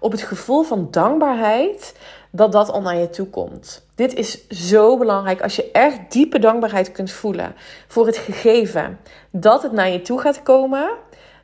op 0.00 0.12
het 0.12 0.22
gevoel 0.22 0.62
van 0.62 0.88
dankbaarheid 0.90 1.96
dat 2.30 2.52
dat 2.52 2.70
al 2.70 2.80
naar 2.80 2.96
je 2.96 3.10
toe 3.10 3.26
komt. 3.26 3.86
Dit 3.94 4.14
is 4.14 4.48
zo 4.48 4.98
belangrijk 4.98 5.42
als 5.42 5.56
je 5.56 5.70
echt 5.70 5.98
diepe 6.08 6.38
dankbaarheid 6.38 6.92
kunt 6.92 7.10
voelen 7.10 7.54
voor 7.86 8.06
het 8.06 8.16
gegeven 8.16 8.98
dat 9.30 9.62
het 9.62 9.72
naar 9.72 9.88
je 9.88 10.02
toe 10.02 10.20
gaat 10.20 10.42
komen. 10.42 10.90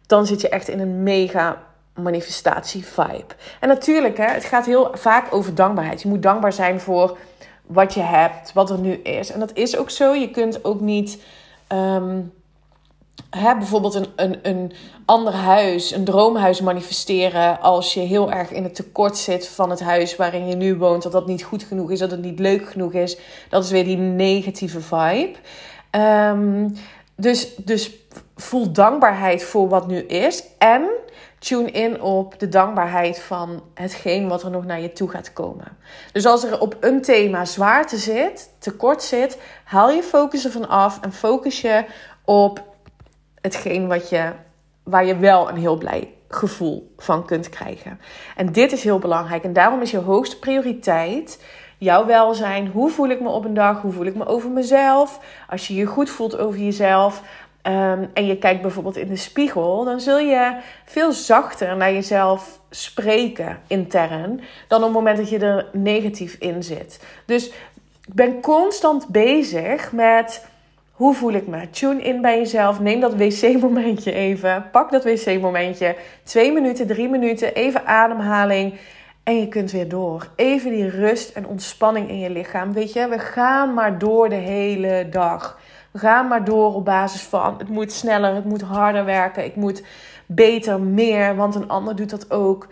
Dan 0.07 0.27
zit 0.27 0.41
je 0.41 0.49
echt 0.49 0.69
in 0.69 0.81
een 0.81 1.03
mega 1.03 1.63
manifestatie-vibe. 1.97 3.35
En 3.61 3.69
natuurlijk, 3.69 4.17
hè, 4.17 4.27
het 4.27 4.45
gaat 4.45 4.67
heel 4.67 4.91
vaak 4.93 5.35
over 5.35 5.55
dankbaarheid. 5.55 6.03
Je 6.03 6.09
moet 6.09 6.23
dankbaar 6.23 6.53
zijn 6.53 6.81
voor 6.81 7.19
wat 7.67 7.95
je 7.95 8.01
hebt, 8.01 8.53
wat 8.53 8.71
er 8.71 8.79
nu 8.79 8.93
is. 8.93 9.31
En 9.31 9.41
dat 9.41 9.57
is 9.57 9.77
ook 9.77 9.91
zo. 9.91 10.15
Je 10.15 10.31
kunt 10.31 10.65
ook 10.65 10.81
niet. 10.81 11.23
Um, 11.73 12.33
hè, 13.31 13.57
bijvoorbeeld 13.57 13.95
een, 13.95 14.07
een, 14.17 14.39
een 14.43 14.73
ander 15.05 15.33
huis, 15.33 15.91
een 15.91 16.05
droomhuis 16.05 16.61
manifesteren 16.61 17.61
als 17.61 17.95
je 17.95 18.01
heel 18.01 18.33
erg 18.33 18.51
in 18.51 18.63
het 18.63 18.75
tekort 18.75 19.17
zit 19.17 19.49
van 19.49 19.71
het 19.71 19.81
huis 19.81 20.17
waarin 20.17 20.49
je 20.49 20.57
nu 20.57 20.77
woont, 20.77 21.03
dat 21.03 21.13
dat 21.13 21.27
niet 21.27 21.43
goed 21.43 21.63
genoeg 21.63 21.91
is, 21.91 21.99
dat 21.99 22.11
het 22.11 22.23
niet 22.23 22.39
leuk 22.39 22.69
genoeg 22.69 22.93
is. 22.93 23.19
Dat 23.49 23.65
is 23.65 23.71
weer 23.71 23.85
die 23.85 23.97
negatieve 23.97 24.81
vibe. 24.81 25.35
Um, 25.91 26.75
dus, 27.17 27.57
dus 27.57 27.91
voel 28.37 28.73
dankbaarheid 28.73 29.45
voor 29.45 29.69
wat 29.69 29.87
nu 29.87 29.99
is 29.99 30.45
en 30.59 30.89
tune 31.47 31.71
in 31.71 32.03
op 32.03 32.39
de 32.39 32.49
dankbaarheid 32.49 33.21
van 33.21 33.63
hetgeen 33.75 34.29
wat 34.29 34.43
er 34.43 34.51
nog 34.51 34.65
naar 34.65 34.81
je 34.81 34.93
toe 34.93 35.09
gaat 35.09 35.33
komen. 35.33 35.77
Dus 36.13 36.27
als 36.27 36.45
er 36.45 36.61
op 36.61 36.77
een 36.81 37.03
thema 37.03 37.45
zwaarte 37.45 37.97
zit, 37.97 38.51
tekort 38.59 39.03
zit, 39.03 39.39
haal 39.65 39.91
je 39.91 40.03
focus 40.03 40.45
ervan 40.45 40.69
af 40.69 41.01
en 41.01 41.13
focus 41.13 41.61
je 41.61 41.85
op 42.25 42.65
hetgeen 43.41 43.89
wat 43.89 44.09
je, 44.09 44.33
waar 44.83 45.07
je 45.07 45.17
wel 45.17 45.49
een 45.49 45.57
heel 45.57 45.77
blij 45.77 46.15
gevoel 46.29 46.93
van 46.97 47.27
kunt 47.27 47.49
krijgen. 47.49 48.01
En 48.37 48.53
dit 48.53 48.73
is 48.73 48.83
heel 48.83 48.99
belangrijk 48.99 49.45
en 49.45 49.53
daarom 49.53 49.81
is 49.81 49.91
je 49.91 49.99
hoogste 49.99 50.39
prioriteit 50.39 51.39
jouw 51.79 52.07
welzijn. 52.07 52.67
Hoe 52.67 52.91
voel 52.91 53.09
ik 53.09 53.21
me 53.21 53.29
op 53.29 53.45
een 53.45 53.55
dag? 53.55 53.81
Hoe 53.81 53.93
voel 53.93 54.07
ik 54.07 54.15
me 54.15 54.27
over 54.27 54.51
mezelf? 54.51 55.21
Als 55.49 55.69
je 55.69 55.75
je 55.75 55.87
goed 55.87 56.11
voelt 56.11 56.39
over 56.39 56.61
jezelf, 56.61 57.23
Ehm, 57.67 58.05
en 58.15 58.27
je 58.27 58.39
kijkt 58.39 58.63
bijvoorbeeld 58.63 58.97
in 58.97 59.09
de 59.09 59.17
spiegel, 59.17 59.85
dan 59.85 60.01
zul 60.01 60.19
je 60.19 60.57
veel 60.85 61.13
zachter 61.13 61.77
naar 61.77 61.93
jezelf 61.93 62.61
spreken 62.71 63.59
intern 63.67 64.41
dan 64.69 64.79
op 64.79 64.85
het 64.85 64.93
moment 64.93 65.17
dat 65.17 65.29
je 65.29 65.39
er 65.39 65.67
negatief 65.73 66.37
in 66.39 66.63
zit. 66.63 67.05
Dus 67.25 67.47
ik 68.07 68.15
ben 68.15 68.41
constant 68.41 69.09
bezig 69.09 69.93
met 69.93 70.47
hoe 70.93 71.15
voel 71.15 71.33
ik 71.33 71.47
me? 71.47 71.71
Tune 71.71 72.03
in 72.03 72.21
bij 72.21 72.39
jezelf. 72.39 72.81
Neem 72.81 73.01
dat 73.01 73.15
wc-momentje 73.15 74.13
even. 74.13 74.69
Pak 74.73 74.91
dat 74.91 75.05
wc-momentje. 75.05 75.97
Twee 76.23 76.53
minuten, 76.53 76.87
drie 76.87 77.09
minuten. 77.09 77.55
Even 77.55 77.87
ademhaling. 77.87 78.75
En 79.23 79.39
je 79.39 79.49
kunt 79.49 79.71
weer 79.71 79.89
door. 79.89 80.29
Even 80.37 80.71
die 80.71 80.91
rust 80.91 81.37
en 81.37 81.47
ontspanning 81.47 82.09
in 82.09 82.19
je 82.19 82.31
lichaam. 82.31 82.73
Weet 82.73 82.93
je, 82.93 83.09
we 83.09 83.19
gaan 83.19 83.75
maar 83.75 83.99
door 83.99 84.29
de 84.29 84.35
hele 84.35 85.07
dag. 85.11 85.59
Ga 85.97 86.23
maar 86.23 86.45
door 86.45 86.75
op 86.75 86.85
basis 86.85 87.23
van 87.23 87.55
het 87.59 87.69
moet 87.69 87.93
sneller, 87.93 88.35
het 88.35 88.45
moet 88.45 88.63
harder 88.63 89.05
werken, 89.05 89.45
ik 89.45 89.57
moet 89.57 89.83
beter, 90.27 90.81
meer, 90.81 91.37
want 91.37 91.55
een 91.55 91.69
ander 91.69 91.97
doet 91.97 92.11
dat 92.11 92.31
ook. 92.31 92.69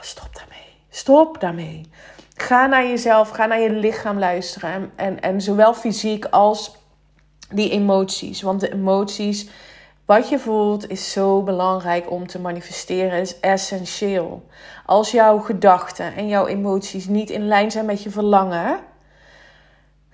Stop 0.00 0.28
daarmee. 0.34 0.66
Stop 0.88 1.40
daarmee. 1.40 1.90
Ga 2.34 2.66
naar 2.66 2.86
jezelf, 2.86 3.30
ga 3.30 3.46
naar 3.46 3.60
je 3.60 3.70
lichaam 3.70 4.18
luisteren. 4.18 4.70
En, 4.70 4.90
en, 4.96 5.20
en 5.20 5.40
zowel 5.40 5.74
fysiek 5.74 6.24
als 6.24 6.76
die 7.50 7.70
emoties. 7.70 8.42
Want 8.42 8.60
de 8.60 8.72
emoties, 8.72 9.48
wat 10.04 10.28
je 10.28 10.38
voelt, 10.38 10.88
is 10.88 11.12
zo 11.12 11.42
belangrijk 11.42 12.10
om 12.10 12.26
te 12.26 12.38
manifesteren, 12.38 13.20
is 13.20 13.40
essentieel. 13.40 14.46
Als 14.86 15.10
jouw 15.10 15.38
gedachten 15.38 16.14
en 16.14 16.28
jouw 16.28 16.46
emoties 16.46 17.06
niet 17.06 17.30
in 17.30 17.46
lijn 17.46 17.70
zijn 17.70 17.86
met 17.86 18.02
je 18.02 18.10
verlangen 18.10 18.78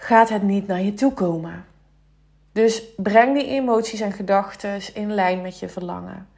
gaat 0.03 0.29
het 0.29 0.43
niet 0.43 0.67
naar 0.67 0.81
je 0.81 0.95
toe 0.95 1.13
komen. 1.13 1.65
Dus 2.53 2.83
breng 2.97 3.35
die 3.35 3.47
emoties 3.47 4.01
en 4.01 4.13
gedachten 4.13 4.81
in 4.95 5.15
lijn 5.15 5.41
met 5.41 5.59
je 5.59 5.69
verlangen. 5.69 6.29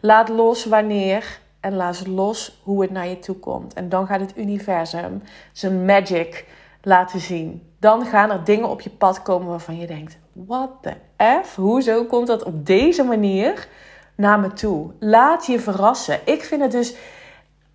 Laat 0.00 0.28
los 0.28 0.64
wanneer 0.64 1.38
en 1.60 1.74
laat 1.74 2.06
los 2.06 2.60
hoe 2.62 2.82
het 2.82 2.90
naar 2.90 3.06
je 3.06 3.18
toe 3.18 3.36
komt. 3.36 3.74
En 3.74 3.88
dan 3.88 4.06
gaat 4.06 4.20
het 4.20 4.36
universum 4.36 5.22
zijn 5.52 5.84
magic 5.84 6.44
laten 6.80 7.20
zien. 7.20 7.72
Dan 7.78 8.06
gaan 8.06 8.30
er 8.30 8.44
dingen 8.44 8.68
op 8.68 8.80
je 8.80 8.90
pad 8.90 9.22
komen 9.22 9.48
waarvan 9.48 9.78
je 9.78 9.86
denkt: 9.86 10.18
what 10.32 10.70
the 10.80 10.94
f? 11.42 11.56
Hoezo 11.56 12.04
komt 12.04 12.26
dat 12.26 12.42
op 12.42 12.66
deze 12.66 13.02
manier 13.02 13.68
naar 14.14 14.40
me 14.40 14.52
toe? 14.52 14.90
Laat 14.98 15.46
je 15.46 15.60
verrassen. 15.60 16.18
Ik 16.24 16.44
vind 16.44 16.62
het 16.62 16.72
dus 16.72 16.94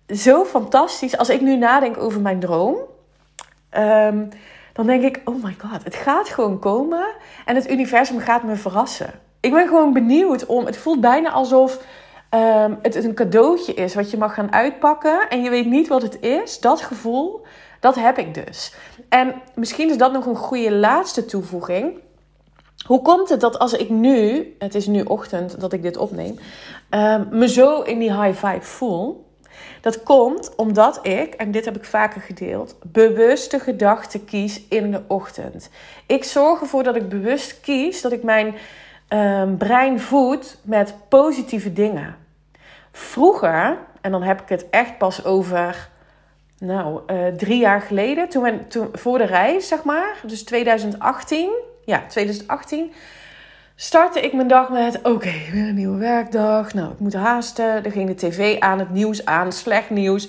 zo 0.08 0.44
fantastisch 0.44 1.16
als 1.16 1.28
ik 1.28 1.40
nu 1.40 1.56
nadenk 1.56 1.96
over 1.96 2.20
mijn 2.20 2.40
droom. 2.40 2.76
Ehm, 3.68 4.24
dan 4.78 4.86
denk 4.86 5.02
ik, 5.02 5.20
oh 5.24 5.44
my 5.44 5.56
god, 5.58 5.84
het 5.84 5.94
gaat 5.94 6.28
gewoon 6.28 6.58
komen 6.58 7.06
en 7.44 7.54
het 7.54 7.70
universum 7.70 8.18
gaat 8.18 8.42
me 8.42 8.56
verrassen. 8.56 9.10
Ik 9.40 9.52
ben 9.52 9.68
gewoon 9.68 9.92
benieuwd 9.92 10.46
om, 10.46 10.66
het 10.66 10.76
voelt 10.76 11.00
bijna 11.00 11.30
alsof 11.30 11.84
um, 12.34 12.78
het 12.82 12.94
een 12.94 13.14
cadeautje 13.14 13.74
is 13.74 13.94
wat 13.94 14.10
je 14.10 14.16
mag 14.16 14.34
gaan 14.34 14.52
uitpakken 14.52 15.28
en 15.28 15.42
je 15.42 15.50
weet 15.50 15.66
niet 15.66 15.88
wat 15.88 16.02
het 16.02 16.20
is. 16.20 16.60
Dat 16.60 16.80
gevoel, 16.80 17.46
dat 17.80 17.94
heb 17.94 18.18
ik 18.18 18.34
dus. 18.34 18.74
En 19.08 19.34
misschien 19.54 19.90
is 19.90 19.98
dat 19.98 20.12
nog 20.12 20.26
een 20.26 20.36
goede 20.36 20.72
laatste 20.72 21.24
toevoeging. 21.24 21.98
Hoe 22.86 23.02
komt 23.02 23.28
het 23.28 23.40
dat 23.40 23.58
als 23.58 23.72
ik 23.72 23.90
nu, 23.90 24.54
het 24.58 24.74
is 24.74 24.86
nu 24.86 25.02
ochtend 25.02 25.60
dat 25.60 25.72
ik 25.72 25.82
dit 25.82 25.96
opneem, 25.96 26.38
um, 26.90 27.28
me 27.30 27.48
zo 27.48 27.80
in 27.80 27.98
die 27.98 28.22
high 28.22 28.46
vibe 28.46 28.64
voel? 28.64 29.27
Dat 29.80 30.02
komt 30.02 30.54
omdat 30.56 31.06
ik, 31.06 31.34
en 31.34 31.50
dit 31.50 31.64
heb 31.64 31.76
ik 31.76 31.84
vaker 31.84 32.20
gedeeld, 32.20 32.76
bewuste 32.82 33.58
gedachten 33.58 34.24
kies 34.24 34.62
in 34.68 34.90
de 34.90 35.02
ochtend. 35.06 35.70
Ik 36.06 36.24
zorg 36.24 36.60
ervoor 36.60 36.82
dat 36.82 36.96
ik 36.96 37.08
bewust 37.08 37.60
kies 37.60 38.00
dat 38.00 38.12
ik 38.12 38.22
mijn 38.22 38.54
um, 39.08 39.56
brein 39.56 40.00
voed 40.00 40.58
met 40.62 40.94
positieve 41.08 41.72
dingen. 41.72 42.16
Vroeger, 42.92 43.78
en 44.00 44.10
dan 44.10 44.22
heb 44.22 44.40
ik 44.40 44.48
het 44.48 44.70
echt 44.70 44.98
pas 44.98 45.24
over 45.24 45.88
nou, 46.58 47.00
uh, 47.06 47.26
drie 47.26 47.58
jaar 47.58 47.80
geleden, 47.80 48.28
toen, 48.28 48.66
toen, 48.68 48.88
voor 48.92 49.18
de 49.18 49.24
reis, 49.24 49.68
zeg 49.68 49.84
maar, 49.84 50.16
dus 50.26 50.44
2018, 50.44 51.50
ja, 51.84 52.04
2018 52.08 52.92
startte 53.80 54.20
ik 54.20 54.32
mijn 54.32 54.48
dag 54.48 54.68
met: 54.68 55.02
oké, 55.02 55.32
weer 55.52 55.68
een 55.68 55.74
nieuwe 55.74 55.98
werkdag. 55.98 56.74
Nou, 56.74 56.92
ik 56.92 56.98
moet 56.98 57.14
haasten. 57.14 57.84
Er 57.84 57.90
ging 57.90 58.08
de 58.08 58.14
tv 58.14 58.58
aan, 58.60 58.78
het 58.78 58.90
nieuws 58.90 59.24
aan, 59.24 59.52
slecht 59.52 59.90
nieuws. 59.90 60.28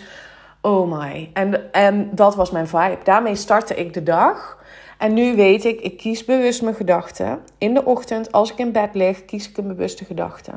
Oh 0.61 0.99
my. 0.99 1.29
En, 1.33 1.73
en 1.73 2.09
dat 2.11 2.35
was 2.35 2.51
mijn 2.51 2.67
vibe. 2.67 2.97
Daarmee 3.03 3.35
startte 3.35 3.75
ik 3.75 3.93
de 3.93 4.03
dag. 4.03 4.57
En 4.97 5.13
nu 5.13 5.35
weet 5.35 5.65
ik, 5.65 5.81
ik 5.81 5.97
kies 5.97 6.25
bewust 6.25 6.61
mijn 6.61 6.75
gedachten. 6.75 7.39
In 7.57 7.73
de 7.73 7.85
ochtend, 7.85 8.31
als 8.31 8.51
ik 8.51 8.57
in 8.57 8.71
bed 8.71 8.89
lig, 8.93 9.25
kies 9.25 9.49
ik 9.49 9.57
een 9.57 9.67
bewuste 9.67 10.05
gedachte. 10.05 10.51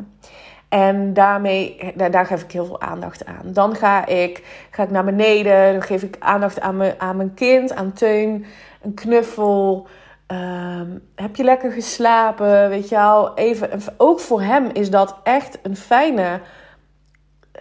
En 0.68 1.14
daarmee, 1.14 1.92
daar, 1.94 2.10
daar, 2.10 2.26
geef 2.26 2.42
ik 2.42 2.52
heel 2.52 2.66
veel 2.66 2.80
aandacht 2.80 3.26
aan. 3.26 3.52
Dan 3.52 3.74
ga 3.74 4.06
ik, 4.06 4.66
ga 4.70 4.82
ik 4.82 4.90
naar 4.90 5.04
beneden. 5.04 5.72
Dan 5.72 5.82
geef 5.82 6.02
ik 6.02 6.16
aandacht 6.18 6.60
aan, 6.60 6.76
me, 6.76 6.94
aan 6.98 7.16
mijn 7.16 7.34
kind, 7.34 7.74
aan 7.74 7.92
Teun. 7.92 8.44
Een 8.82 8.94
knuffel. 8.94 9.86
Ehm, 10.32 10.98
heb 11.14 11.36
je 11.36 11.44
lekker 11.44 11.72
geslapen? 11.72 12.68
Weet 12.68 12.88
je 12.88 12.94
wel, 12.94 13.34
even. 13.34 13.82
Ook 13.96 14.20
voor 14.20 14.42
hem 14.42 14.70
is 14.72 14.90
dat 14.90 15.16
echt 15.22 15.58
een 15.62 15.76
fijne 15.76 16.40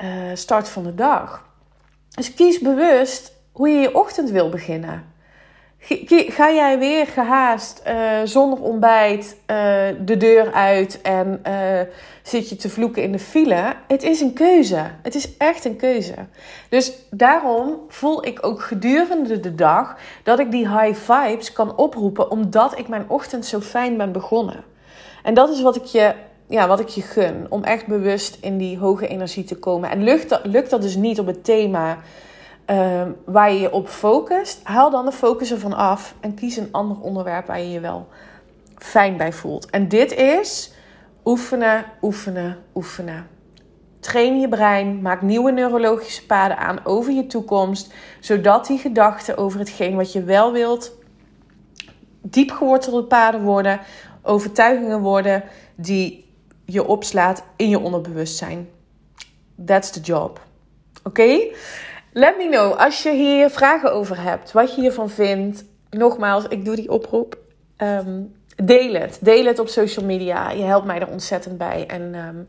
uh, 0.02 0.10
start 0.34 0.70
van 0.70 0.84
de 0.84 0.96
dag. 0.96 1.46
Dus 2.10 2.34
kies 2.34 2.60
bewust 2.60 3.34
hoe 3.52 3.70
je 3.70 3.80
je 3.80 3.96
ochtend 3.96 4.30
wil 4.30 4.50
beginnen. 4.50 5.11
Ga 6.10 6.52
jij 6.52 6.80
weer 6.80 7.08
gehaast, 7.08 7.82
uh, 7.88 8.20
zonder 8.24 8.62
ontbijt, 8.62 9.36
uh, 9.52 9.56
de 10.06 10.18
deur 10.18 10.54
uit 10.54 11.02
en 11.02 11.42
uh, 11.48 11.80
zit 12.24 12.50
je 12.50 12.56
te 12.56 12.70
vloeken 12.70 13.04
in 13.04 13.12
de 13.12 13.20
file? 13.20 13.74
Het 13.88 14.04
is 14.04 14.22
een 14.22 14.34
keuze. 14.34 14.84
Het 15.02 15.16
is 15.16 15.38
echt 15.38 15.66
een 15.66 15.76
keuze. 15.76 16.14
Dus 16.70 16.94
daarom 17.10 17.78
voel 17.88 18.26
ik 18.26 18.46
ook 18.46 18.62
gedurende 18.62 19.40
de 19.40 19.56
dag 19.56 19.98
dat 20.24 20.40
ik 20.40 20.52
die 20.52 20.70
high 20.70 21.12
vibes 21.12 21.54
kan 21.54 21.78
oproepen, 21.78 22.32
omdat 22.32 22.78
ik 22.78 22.88
mijn 22.88 23.06
ochtend 23.08 23.46
zo 23.46 23.60
fijn 23.60 23.98
ben 23.98 24.12
begonnen. 24.12 24.64
En 25.24 25.34
dat 25.34 25.50
is 25.50 25.62
wat 25.62 25.76
ik 25.76 25.86
je, 25.86 26.14
ja, 26.48 26.68
wat 26.68 26.80
ik 26.80 26.88
je 26.88 27.02
gun, 27.02 27.46
om 27.50 27.64
echt 27.64 27.88
bewust 27.88 28.38
in 28.42 28.58
die 28.58 28.78
hoge 28.78 29.08
energie 29.08 29.44
te 29.44 29.56
komen. 29.56 29.90
En 29.90 30.04
lukt 30.04 30.40
lukt 30.44 30.70
dat 30.70 30.82
dus 30.82 30.96
niet 30.96 31.20
op 31.20 31.26
het 31.26 31.44
thema 31.44 31.98
Ehm, 32.72 33.12
waar 33.26 33.52
je 33.54 33.60
je 33.60 33.72
op 33.72 33.88
focust, 33.88 34.60
haal 34.64 34.90
dan 34.90 35.06
de 35.06 35.12
focus 35.12 35.52
ervan 35.52 35.74
af 35.74 36.16
en 36.20 36.34
kies 36.34 36.58
een 36.58 36.72
ander 36.72 37.00
onderwerp 37.00 37.46
waar 37.46 37.60
je 37.60 37.72
je 37.72 37.80
wel 37.80 38.08
fijn 38.78 39.18
bij 39.18 39.34
voelt. 39.34 39.70
En 39.70 39.88
dit 39.88 40.12
is 40.14 40.74
oefenen, 41.26 41.86
oefenen, 42.02 42.58
oefenen. 42.76 43.28
Train 44.00 44.40
je 44.40 44.50
brein, 44.50 45.02
maak 45.02 45.22
nieuwe 45.22 45.52
neurologische 45.52 46.26
paden 46.26 46.58
aan 46.58 46.86
over 46.86 47.14
je 47.14 47.28
toekomst, 47.28 47.94
zodat 48.20 48.68
die 48.68 48.78
gedachten 48.78 49.38
over 49.38 49.60
hetgeen 49.60 49.96
wat 49.96 50.12
je 50.12 50.24
wel 50.24 50.52
wilt 50.52 50.92
diep 52.22 52.52
gewortelde 52.52 53.04
paden 53.04 53.42
worden, 53.42 53.80
overtuigingen 54.22 55.00
worden 55.00 55.44
die 55.76 56.34
je 56.66 56.88
opslaat 56.88 57.44
in 57.56 57.70
je 57.70 57.80
onderbewustzijn. 57.80 58.70
That's 59.66 59.90
the 59.90 60.00
job. 60.00 60.42
Oké? 61.04 61.40
Let 62.14 62.38
me 62.38 62.48
know 62.50 62.78
als 62.78 63.04
je 63.04 63.12
hier 63.12 63.50
vragen 63.50 63.94
over 63.94 64.22
hebt, 64.22 64.52
wat 64.52 64.76
je 64.76 64.82
hiervan 64.82 65.10
vindt. 65.10 65.64
Nogmaals, 65.90 66.46
ik 66.48 66.66
doe 66.66 66.76
die 66.76 66.92
oproep. 66.92 67.38
Um, 67.78 68.36
deel 68.56 68.94
het. 68.94 69.18
Deel 69.22 69.46
het 69.46 69.60
op 69.60 69.68
social 69.68 70.06
media. 70.06 70.50
Je 70.50 70.64
helpt 70.64 70.86
mij 70.86 71.00
er 71.00 71.08
ontzettend 71.08 71.58
bij. 71.58 71.84
En 71.88 72.16
um, 72.16 72.46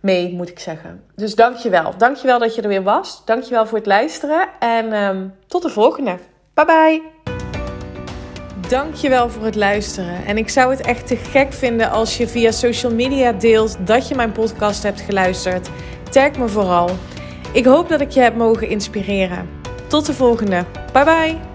mee, 0.00 0.32
moet 0.32 0.48
ik 0.48 0.58
zeggen. 0.58 1.02
Dus 1.14 1.34
dankjewel. 1.34 1.96
Dankjewel 1.98 2.38
dat 2.38 2.54
je 2.54 2.62
er 2.62 2.68
weer 2.68 2.82
was. 2.82 3.22
Dankjewel 3.24 3.66
voor 3.66 3.78
het 3.78 3.86
luisteren. 3.86 4.48
En 4.58 4.92
um, 4.92 5.34
tot 5.46 5.62
de 5.62 5.68
volgende. 5.68 6.16
Bye 6.54 6.64
bye. 6.64 7.02
Dankjewel 8.68 9.28
voor 9.28 9.44
het 9.44 9.56
luisteren. 9.56 10.24
En 10.24 10.36
ik 10.36 10.48
zou 10.48 10.70
het 10.70 10.80
echt 10.80 11.06
te 11.06 11.16
gek 11.16 11.52
vinden 11.52 11.90
als 11.90 12.16
je 12.16 12.28
via 12.28 12.50
social 12.50 12.94
media 12.94 13.32
deelt 13.32 13.86
dat 13.86 14.08
je 14.08 14.14
mijn 14.14 14.32
podcast 14.32 14.82
hebt 14.82 15.00
geluisterd. 15.00 15.68
Tag 16.10 16.36
me 16.38 16.48
vooral. 16.48 16.88
Ik 17.52 17.64
hoop 17.64 17.88
dat 17.88 18.00
ik 18.00 18.10
je 18.10 18.20
heb 18.20 18.36
mogen 18.36 18.68
inspireren. 18.68 19.48
Tot 19.86 20.06
de 20.06 20.14
volgende. 20.14 20.64
Bye 20.92 21.04
bye. 21.04 21.49